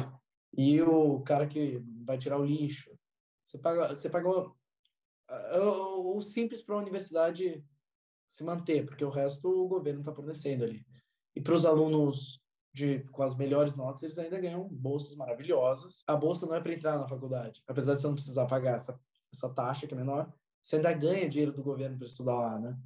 [0.56, 2.96] e o cara que vai tirar o lixo,
[3.44, 7.66] você paga, você paga o, o simples para a universidade
[8.28, 10.86] se manter, porque o resto o governo está fornecendo ali.
[11.36, 12.43] E para os alunos
[12.74, 16.04] de, com as melhores notas, eles ainda ganham bolsas maravilhosas.
[16.08, 19.00] A bolsa não é para entrar na faculdade, apesar de você não precisar pagar essa,
[19.32, 22.78] essa taxa que é menor, você ainda ganha dinheiro do governo para estudar lá, né?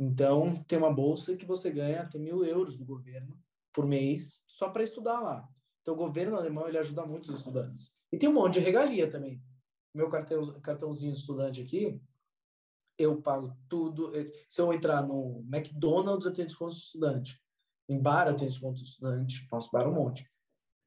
[0.00, 3.38] Então, tem uma bolsa que você ganha até mil euros do governo
[3.72, 5.48] por mês só para estudar lá.
[5.82, 7.96] Então, o governo alemão ele ajuda muito os estudantes.
[8.12, 9.42] E tem um monte de regalia também.
[9.94, 12.00] Meu cartão, cartãozinho estudante aqui,
[12.96, 14.12] eu pago tudo.
[14.48, 17.40] Se eu entrar no McDonald's, eu tenho desconto de estudante.
[17.88, 20.28] Em bar eu tenho desconto de estudante, posso bar um monte.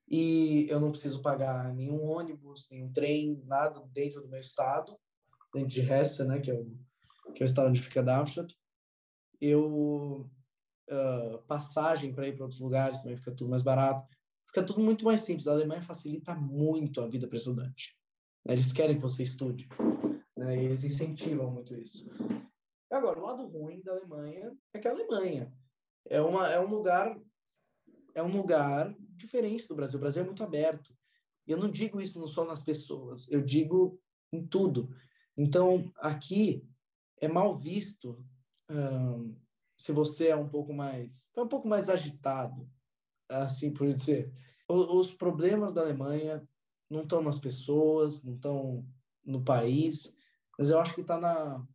[0.07, 4.95] E eu não preciso pagar nenhum ônibus, nenhum trem, nada dentro do meu estado,
[5.53, 6.65] dentro de Hesse, né, que é o,
[7.33, 8.55] que é o estado onde fica Darmstadt.
[9.39, 10.29] Eu
[10.89, 14.07] uh, passagem para ir para outros lugares também fica tudo mais barato.
[14.47, 15.47] Fica tudo muito mais simples.
[15.47, 17.97] A Alemanha facilita muito a vida para estudante.
[18.45, 19.69] Eles querem que você estude.
[20.35, 20.61] Né?
[20.61, 22.09] Eles incentivam muito isso.
[22.91, 25.53] Agora, o lado ruim da Alemanha é que a Alemanha
[26.05, 27.19] é, uma, é um lugar
[28.13, 29.97] é um lugar diferente do Brasil.
[29.97, 30.93] O Brasil é muito aberto.
[31.47, 33.99] E eu não digo isso só nas pessoas, eu digo
[34.31, 34.89] em tudo.
[35.35, 36.67] Então, aqui
[37.19, 38.25] é mal visto
[39.75, 42.69] se você é um pouco mais é um pouco mais agitado,
[43.27, 44.31] assim por dizer.
[44.67, 46.47] Os problemas da Alemanha
[46.89, 48.85] não estão nas pessoas, não estão
[49.25, 50.15] no país,
[50.57, 51.65] mas eu acho que está na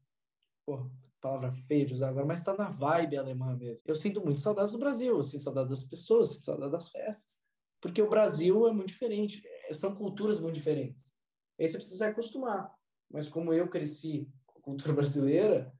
[0.64, 0.90] pô,
[1.26, 3.82] palavra feia de usar agora, mas está na vibe alemã mesmo.
[3.86, 7.40] Eu sinto muito saudades do Brasil, eu sinto saudade das pessoas, sinto saudade das festas,
[7.80, 11.14] porque o Brasil é muito diferente, é, são culturas muito diferentes.
[11.58, 12.72] Aí você precisa se acostumar.
[13.10, 15.72] Mas como eu cresci com a cultura brasileira,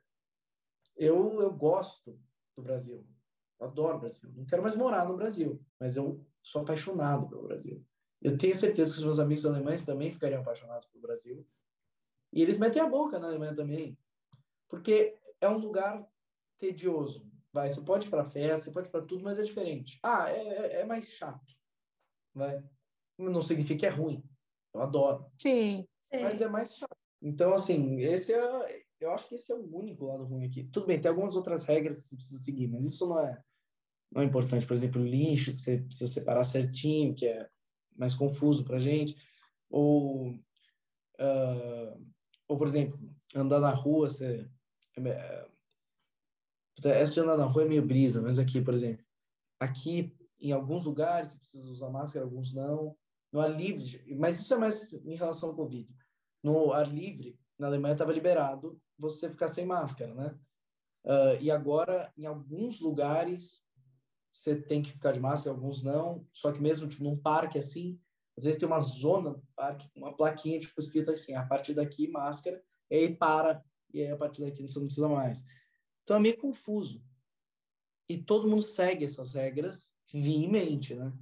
[0.96, 2.18] eu, eu gosto
[2.56, 3.06] do Brasil.
[3.60, 4.30] Eu adoro o Brasil.
[4.34, 7.84] Não quero mais morar no Brasil, mas eu sou apaixonado pelo Brasil.
[8.20, 11.46] Eu tenho certeza que os meus amigos alemães também ficariam apaixonados pelo Brasil.
[12.32, 13.96] E eles metem a boca na Alemanha também.
[14.68, 16.06] Porque é um lugar
[16.58, 17.26] tedioso.
[17.52, 19.98] Vai, você pode ir para festa, você pode ir para tudo, mas é diferente.
[20.02, 21.54] Ah, é, é, é mais chato.
[22.34, 22.62] Vai.
[23.16, 24.22] Não significa que é ruim.
[24.74, 25.30] Eu adoro.
[25.38, 25.86] Sim.
[26.12, 26.96] Mas é mais chato.
[27.22, 30.64] Então, assim, esse é, eu acho que esse é o único lado ruim aqui.
[30.64, 33.42] Tudo bem, tem algumas outras regras que você precisa seguir, mas isso não é,
[34.12, 34.66] não é importante.
[34.66, 37.48] Por exemplo, o lixo, que você precisa separar certinho, que é
[37.96, 39.16] mais confuso para gente.
[39.70, 42.06] Ou, uh,
[42.46, 42.98] ou, por exemplo,
[43.34, 44.46] andar na rua, você
[46.84, 49.04] essa de andar na rua é meio brisa, mas aqui, por exemplo,
[49.60, 52.96] aqui em alguns lugares você precisa usar máscara, alguns não.
[53.32, 55.94] No ar livre, mas isso é mais em relação ao Covid.
[56.42, 60.38] No ar livre, na Alemanha estava liberado você ficar sem máscara, né?
[61.04, 63.64] Uh, e agora, em alguns lugares,
[64.30, 66.26] você tem que ficar de máscara, alguns não.
[66.32, 68.00] Só que mesmo tipo, num parque assim,
[68.36, 72.08] às vezes tem uma zona do parque, uma plaquinha tipo escrita assim, a partir daqui
[72.08, 75.44] máscara, e aí para e aí a partir daqui você não precisa mais.
[76.02, 77.02] Então é meio confuso.
[78.08, 81.12] E todo mundo segue essas regras veemente, né?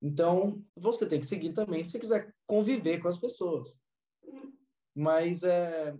[0.00, 3.80] Então, você tem que seguir também se quiser conviver com as pessoas.
[4.94, 5.96] Mas é,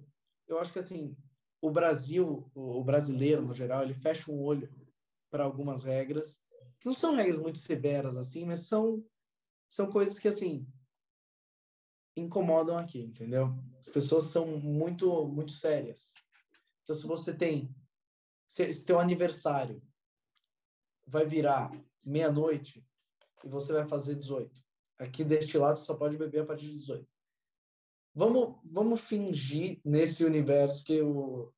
[0.49, 1.17] eu acho que assim,
[1.61, 4.69] o Brasil, o brasileiro no geral, ele fecha um olho
[5.31, 6.43] para algumas regras,
[6.81, 9.05] que não são regras muito severas assim, mas são
[9.69, 10.67] são coisas que assim
[12.17, 13.55] incomodam aqui, entendeu?
[13.79, 16.13] As pessoas são muito, muito sérias.
[16.83, 17.75] Então, se você tem,
[18.47, 19.83] se, se teu aniversário
[21.07, 21.71] vai virar
[22.05, 22.85] meia-noite
[23.45, 24.63] e você vai fazer 18,
[24.99, 27.07] aqui deste lado só pode beber a partir de 18.
[28.15, 31.53] Vamos, vamos fingir nesse universo que o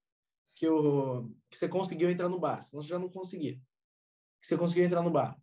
[0.56, 3.56] que, o, que você conseguiu entrar no bar, senão você já não conseguia.
[4.40, 5.36] Que você conseguiu entrar no bar.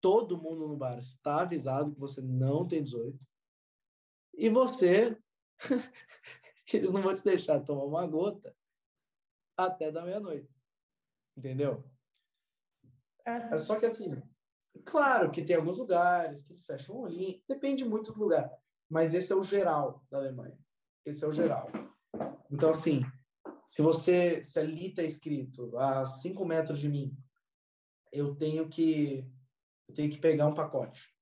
[0.00, 3.16] Todo mundo no bar está avisado que você não tem 18
[4.36, 5.16] e você,
[6.72, 8.54] eles não vão te deixar tomar uma gota
[9.56, 10.54] até da meia-noite.
[11.36, 11.82] Entendeu?
[13.24, 14.22] É só que assim,
[14.84, 18.50] claro que tem alguns lugares que eles fecham o olhinho, depende muito do lugar.
[18.88, 20.56] Mas esse é o geral da Alemanha.
[21.04, 21.68] Esse é o geral.
[22.50, 23.02] Então, assim,
[23.66, 27.16] se você, se ali está escrito a cinco metros de mim,
[28.12, 29.26] eu tenho que,
[29.88, 31.12] eu tenho que pegar um pacote.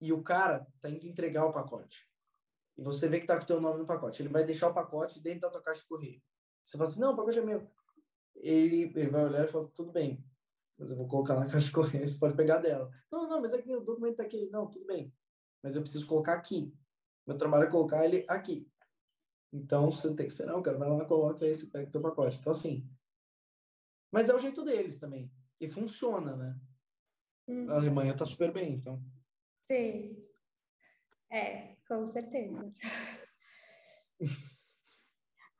[0.00, 2.07] E o cara está indo entregar o pacote
[2.78, 4.22] e você vê que está com o teu nome no pacote.
[4.22, 6.22] Ele vai deixar o pacote dentro da tua caixa de correio.
[6.62, 7.68] Você fala assim, não, o pacote é meu.
[8.36, 10.24] Ele, ele vai olhar e fala, tudo bem,
[10.78, 12.88] mas eu vou colocar na caixa de correio, você pode pegar dela.
[13.10, 14.48] Não, não, mas aqui o documento está aqui.
[14.50, 15.12] Não, tudo bem.
[15.60, 16.72] mas eu preciso colocar aqui.
[17.26, 18.70] Meu trabalho é colocar ele aqui.
[19.52, 22.38] Então, você tem que esperar, o cara vai lá, coloca esse, pega o teu pacote.
[22.38, 22.88] Então, assim,
[24.12, 25.30] mas é o jeito deles também.
[25.60, 26.60] E funciona, né?
[27.48, 27.70] Uhum.
[27.70, 29.02] A Alemanha tá super bem, então.
[29.70, 30.27] Sim.
[31.30, 32.72] É, com certeza.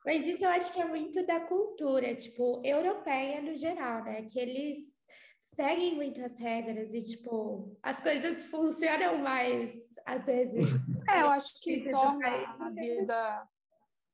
[0.04, 4.22] Mas isso eu acho que é muito da cultura, tipo, europeia no geral, né?
[4.22, 4.78] Que eles
[5.54, 9.74] seguem muitas regras e, tipo, as coisas funcionam mais,
[10.06, 10.66] às vezes.
[11.10, 12.28] É, eu acho que torna
[12.60, 13.48] a vida...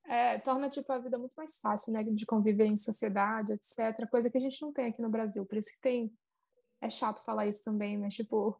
[0.06, 2.04] É, torna, tipo, a vida muito mais fácil, né?
[2.04, 4.08] De conviver em sociedade, etc.
[4.08, 5.44] Coisa que a gente não tem aqui no Brasil.
[5.44, 6.16] Por isso que tem...
[6.80, 8.56] É chato falar isso também, mas, tipo...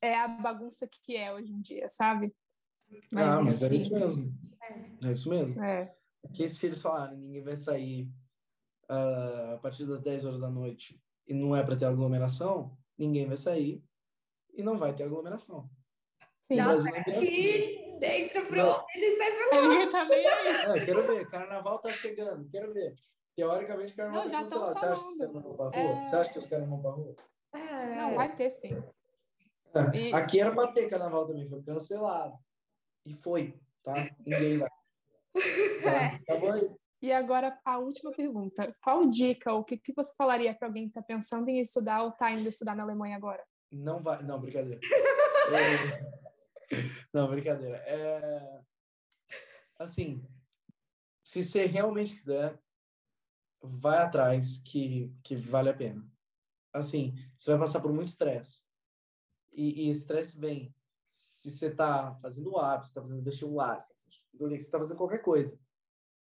[0.00, 2.34] É a bagunça que é hoje em dia, sabe?
[3.10, 4.32] Mas, ah, mas é isso mesmo.
[4.62, 5.62] É, é isso mesmo.
[5.62, 5.94] É.
[6.24, 8.08] Aqui, se eles falarem, ninguém vai sair
[8.90, 13.26] uh, a partir das 10 horas da noite e não é para ter aglomeração, ninguém
[13.26, 13.82] vai sair
[14.54, 15.70] e não vai ter aglomeração.
[16.42, 16.56] Sim.
[16.56, 17.98] Nossa, aqui assim.
[17.98, 19.74] dentro pro ele sai pra lá.
[19.74, 20.76] Ele tá.
[20.76, 22.94] É, quero ver, carnaval tá chegando, quero ver.
[23.36, 25.42] Teoricamente, carnaval não, já estão falando.
[25.42, 27.14] Você acha que os caras vão pra rua?
[27.54, 27.96] É...
[27.96, 28.82] Não, vai ter sim.
[29.74, 29.96] É.
[29.96, 30.14] E...
[30.14, 32.36] Aqui era para ter carnaval também, foi cancelado.
[33.04, 33.94] E foi, tá?
[34.26, 34.68] Ninguém vai.
[35.84, 36.68] Tá, tá bom aí.
[37.00, 38.72] E agora a última pergunta.
[38.82, 42.10] Qual dica, o que, que você falaria para alguém que está pensando em estudar ou
[42.10, 43.44] está indo estudar na Alemanha agora?
[43.70, 44.22] Não vai.
[44.22, 44.80] Não, brincadeira.
[45.52, 46.18] é...
[47.14, 47.76] Não, brincadeira.
[47.86, 48.60] É...
[49.78, 50.26] Assim,
[51.22, 52.58] se você realmente quiser,
[53.62, 56.04] vai atrás que, que vale a pena.
[56.72, 58.66] Assim, você vai passar por muito estresse.
[59.60, 60.74] E estresse vem
[61.06, 63.94] se você está fazendo o hábito, está fazendo vestibular, você
[64.56, 65.58] está fazendo qualquer coisa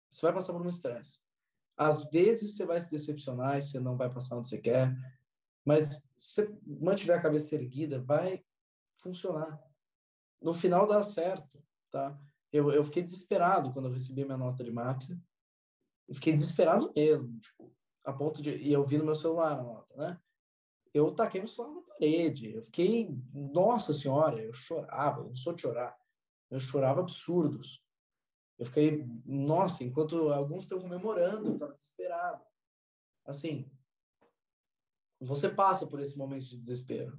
[0.10, 1.22] você vai passar por um estresse.
[1.76, 4.96] Às vezes você vai se decepcionar e você não vai passar onde você quer,
[5.64, 8.44] mas se você mantiver a cabeça erguida, vai
[8.98, 9.62] funcionar.
[10.42, 11.62] No final dá certo,
[11.92, 12.20] tá?
[12.52, 15.10] Eu, eu fiquei desesperado quando eu recebi minha nota de maths.
[16.08, 18.56] Eu fiquei desesperado mesmo, tipo, a ponto de...
[18.56, 20.20] E eu vi no meu celular a nota, né?
[20.94, 22.54] Eu taquei no celular na parede.
[22.54, 23.10] Eu fiquei...
[23.34, 25.22] Nossa Senhora, eu chorava.
[25.22, 25.98] Eu não sou de chorar.
[26.50, 27.84] Eu chorava absurdos.
[28.58, 32.44] Eu fiquei, nossa, enquanto alguns estão comemorando, eu estava desesperado.
[33.26, 33.70] Assim,
[35.20, 37.18] você passa por esse momento de desespero.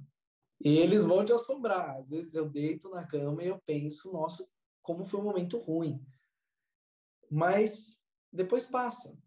[0.59, 1.97] E eles vão te assombrar.
[1.97, 4.45] Às vezes eu deito na cama e eu penso, nossa,
[4.81, 6.05] como foi um momento ruim.
[7.31, 8.01] Mas
[8.31, 9.17] depois passa.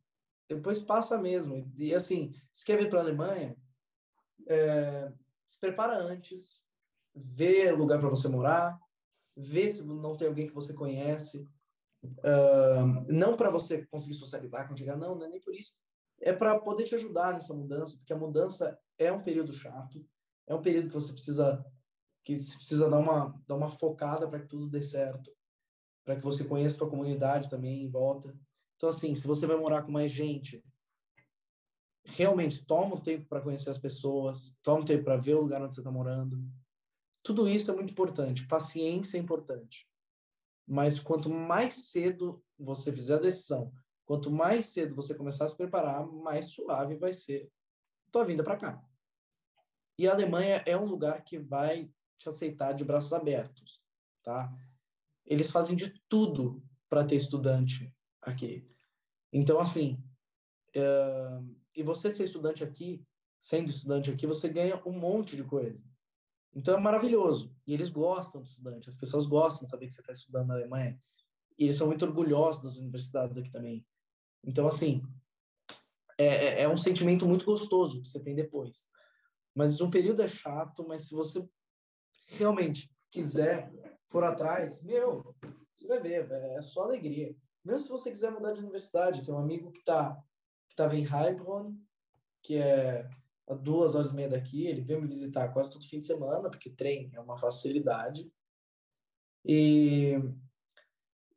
[0.48, 1.72] Depois passa mesmo.
[1.78, 3.56] E assim, se quer vir para a Alemanha,
[4.52, 5.12] é,
[5.46, 6.64] se prepara antes,
[7.14, 8.78] vê lugar para você morar,
[9.36, 11.48] vê se não tem alguém que você conhece,
[12.04, 15.74] Uh, não para você conseguir socializar com chegar, não, não é nem por isso.
[16.20, 20.04] É para poder te ajudar nessa mudança, porque a mudança é um período chato,
[20.46, 21.64] é um período que você precisa
[22.24, 25.30] que você precisa dar uma dar uma focada para que tudo dê certo,
[26.04, 28.34] para que você conheça a comunidade também em volta.
[28.76, 30.62] Então assim, se você vai morar com mais gente,
[32.04, 35.62] realmente toma o tempo para conhecer as pessoas, toma o tempo para ver o lugar
[35.62, 36.42] onde você está morando.
[37.22, 38.46] Tudo isso é muito importante.
[38.46, 39.88] Paciência é importante.
[40.66, 43.72] Mas quanto mais cedo você fizer a decisão,
[44.04, 47.50] quanto mais cedo você começar a se preparar, mais suave vai ser
[48.10, 48.84] tua vinda para cá.
[49.98, 53.82] E a Alemanha é um lugar que vai te aceitar de braços abertos,
[54.22, 54.52] tá?
[55.24, 58.68] Eles fazem de tudo para ter estudante aqui.
[59.32, 60.02] Então, assim,
[60.76, 63.04] uh, e você ser estudante aqui,
[63.40, 65.82] sendo estudante aqui, você ganha um monte de coisa.
[66.54, 67.54] Então é maravilhoso.
[67.66, 70.54] E eles gostam do estudante, as pessoas gostam de saber que você está estudando na
[70.54, 71.00] Alemanha.
[71.58, 73.86] E eles são muito orgulhosos das universidades aqui também.
[74.44, 75.02] Então, assim,
[76.18, 78.88] é, é, é um sentimento muito gostoso que você tem depois.
[79.54, 81.46] Mas um período é chato, mas se você
[82.28, 83.72] realmente quiser,
[84.08, 85.34] for atrás, meu,
[85.74, 87.34] você vai ver, é só alegria.
[87.64, 90.18] Mesmo se você quiser mudar de universidade, tem um amigo que está
[90.72, 91.76] que tava em Heilbronn,
[92.42, 93.06] que é
[93.46, 94.66] a duas horas e meia daqui.
[94.66, 98.32] Ele veio me visitar quase todo fim de semana, porque trem é uma facilidade.
[99.44, 100.14] E,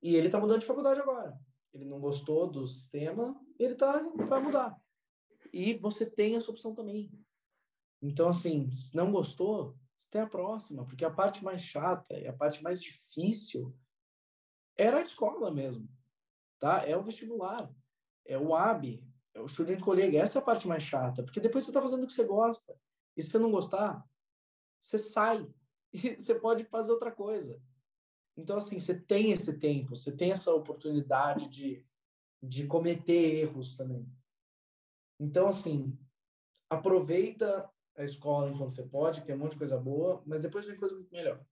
[0.02, 1.38] e ele está mudando de faculdade agora.
[1.74, 4.82] Ele não gostou do sistema, ele está para mudar.
[5.52, 7.12] E você tem essa opção também.
[8.02, 9.78] Então, assim, se não gostou,
[10.10, 13.76] tem a próxima, porque a parte mais chata e a parte mais difícil
[14.78, 15.90] era a escola mesmo,
[16.58, 16.88] tá?
[16.88, 17.70] É o vestibular,
[18.26, 19.05] é o AB,
[19.42, 22.08] o Shooting Colega, essa é a parte mais chata, porque depois você está fazendo o
[22.08, 22.78] que você gosta.
[23.18, 24.04] E se você não gostar,
[24.82, 25.48] você sai
[25.94, 27.60] e você pode fazer outra coisa.
[28.38, 31.86] Então, assim, você tem esse tempo, você tem essa oportunidade de,
[32.44, 34.06] de cometer erros também.
[35.20, 35.98] Então, assim,
[36.70, 40.76] aproveita a escola enquanto você pode, é um monte de coisa boa, mas depois vem
[40.76, 41.46] coisa muito melhor.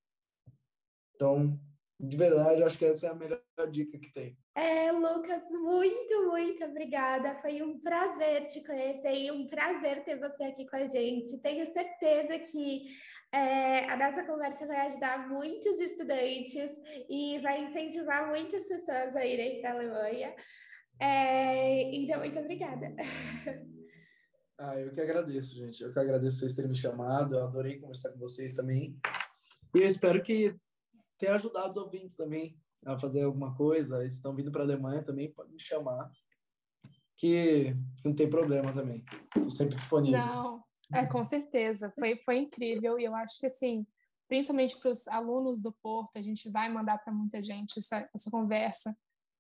[1.16, 1.58] Então,
[2.00, 3.42] de verdade, acho que essa é a melhor
[3.72, 4.38] dica que tem.
[4.56, 7.36] É, Lucas, muito, muito obrigada.
[7.42, 11.38] Foi um prazer te conhecer e um prazer ter você aqui com a gente.
[11.40, 12.86] Tenho certeza que
[13.32, 16.72] é, a nossa conversa vai ajudar muitos estudantes
[17.10, 20.36] e vai incentivar muitas pessoas a irem para a Alemanha.
[21.00, 22.96] É, então, muito obrigada.
[24.56, 25.84] Ah, eu que agradeço, gente.
[25.84, 27.36] Eu que agradeço vocês terem me chamado.
[27.36, 28.96] Eu adorei conversar com vocês também.
[29.76, 30.56] E eu espero que
[31.24, 34.06] tenha ajudado os ouvintes também a fazer alguma coisa.
[34.06, 36.12] Estão vindo para a Alemanha também, pode me chamar.
[37.18, 39.06] Que, que não tem problema também.
[39.28, 40.20] Estou sempre disponível.
[40.20, 40.64] Não,
[40.94, 41.94] é, com certeza.
[41.98, 43.00] Foi, foi incrível.
[43.00, 43.88] E eu acho que, assim,
[44.28, 48.30] principalmente para os alunos do Porto, a gente vai mandar para muita gente essa, essa
[48.30, 48.94] conversa,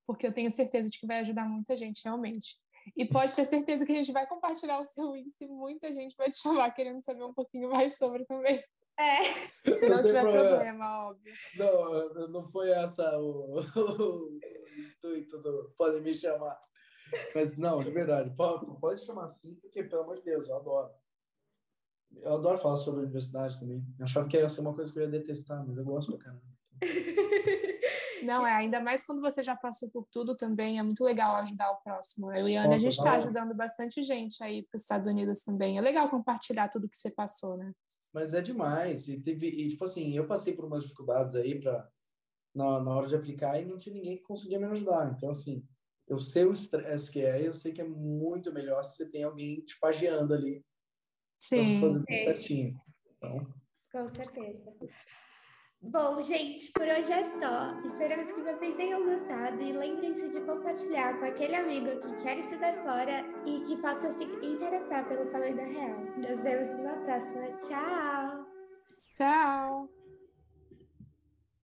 [0.07, 2.57] porque eu tenho certeza de que vai ajudar muita gente, realmente.
[2.95, 6.15] E pode ter certeza que a gente vai compartilhar o seu índice e muita gente
[6.15, 8.63] vai te chamar querendo saber um pouquinho mais sobre também.
[8.99, 9.23] É.
[9.77, 10.49] Se não, não tiver problema.
[10.49, 11.09] problema.
[11.09, 11.33] óbvio.
[11.57, 14.39] Não, não foi essa o, o
[14.77, 16.59] intuito do podem me chamar.
[17.35, 20.91] Mas não, de verdade, pode, pode chamar sim, porque, pelo amor de Deus, eu adoro.
[22.21, 23.83] Eu adoro falar sobre a universidade também.
[23.97, 26.25] Eu achava que ia ser uma coisa que eu ia detestar, mas eu gosto pra
[26.25, 26.43] caramba.
[28.23, 31.71] Não, é ainda mais quando você já passou por tudo também, é muito legal ajudar
[31.71, 32.31] o próximo.
[32.33, 35.43] Eu e a Ana, a gente está ajudando bastante gente aí para os Estados Unidos
[35.43, 35.77] também.
[35.77, 37.73] É legal compartilhar tudo que você passou, né?
[38.13, 39.07] Mas é demais.
[39.07, 41.89] E, teve, e tipo assim, eu passei por umas dificuldades aí para
[42.53, 45.11] na, na hora de aplicar e não tinha ninguém que conseguia me ajudar.
[45.11, 45.67] Então, assim,
[46.07, 49.23] eu sei o estresse que é, eu sei que é muito melhor se você tem
[49.23, 50.63] alguém te pageando ali.
[51.39, 51.79] Sim.
[51.79, 52.81] Pra fazer tudo certinho.
[53.17, 53.53] Então...
[53.91, 54.63] Com certeza.
[55.85, 57.77] Bom, gente, por hoje é só.
[57.83, 62.73] Esperamos que vocês tenham gostado e lembrem-se de compartilhar com aquele amigo que quer estudar
[62.83, 65.99] fora e que possa se interessar pelo Falando da Real.
[66.15, 67.47] Nos vemos numa próxima.
[67.57, 68.45] Tchau!
[69.13, 70.02] Tchau!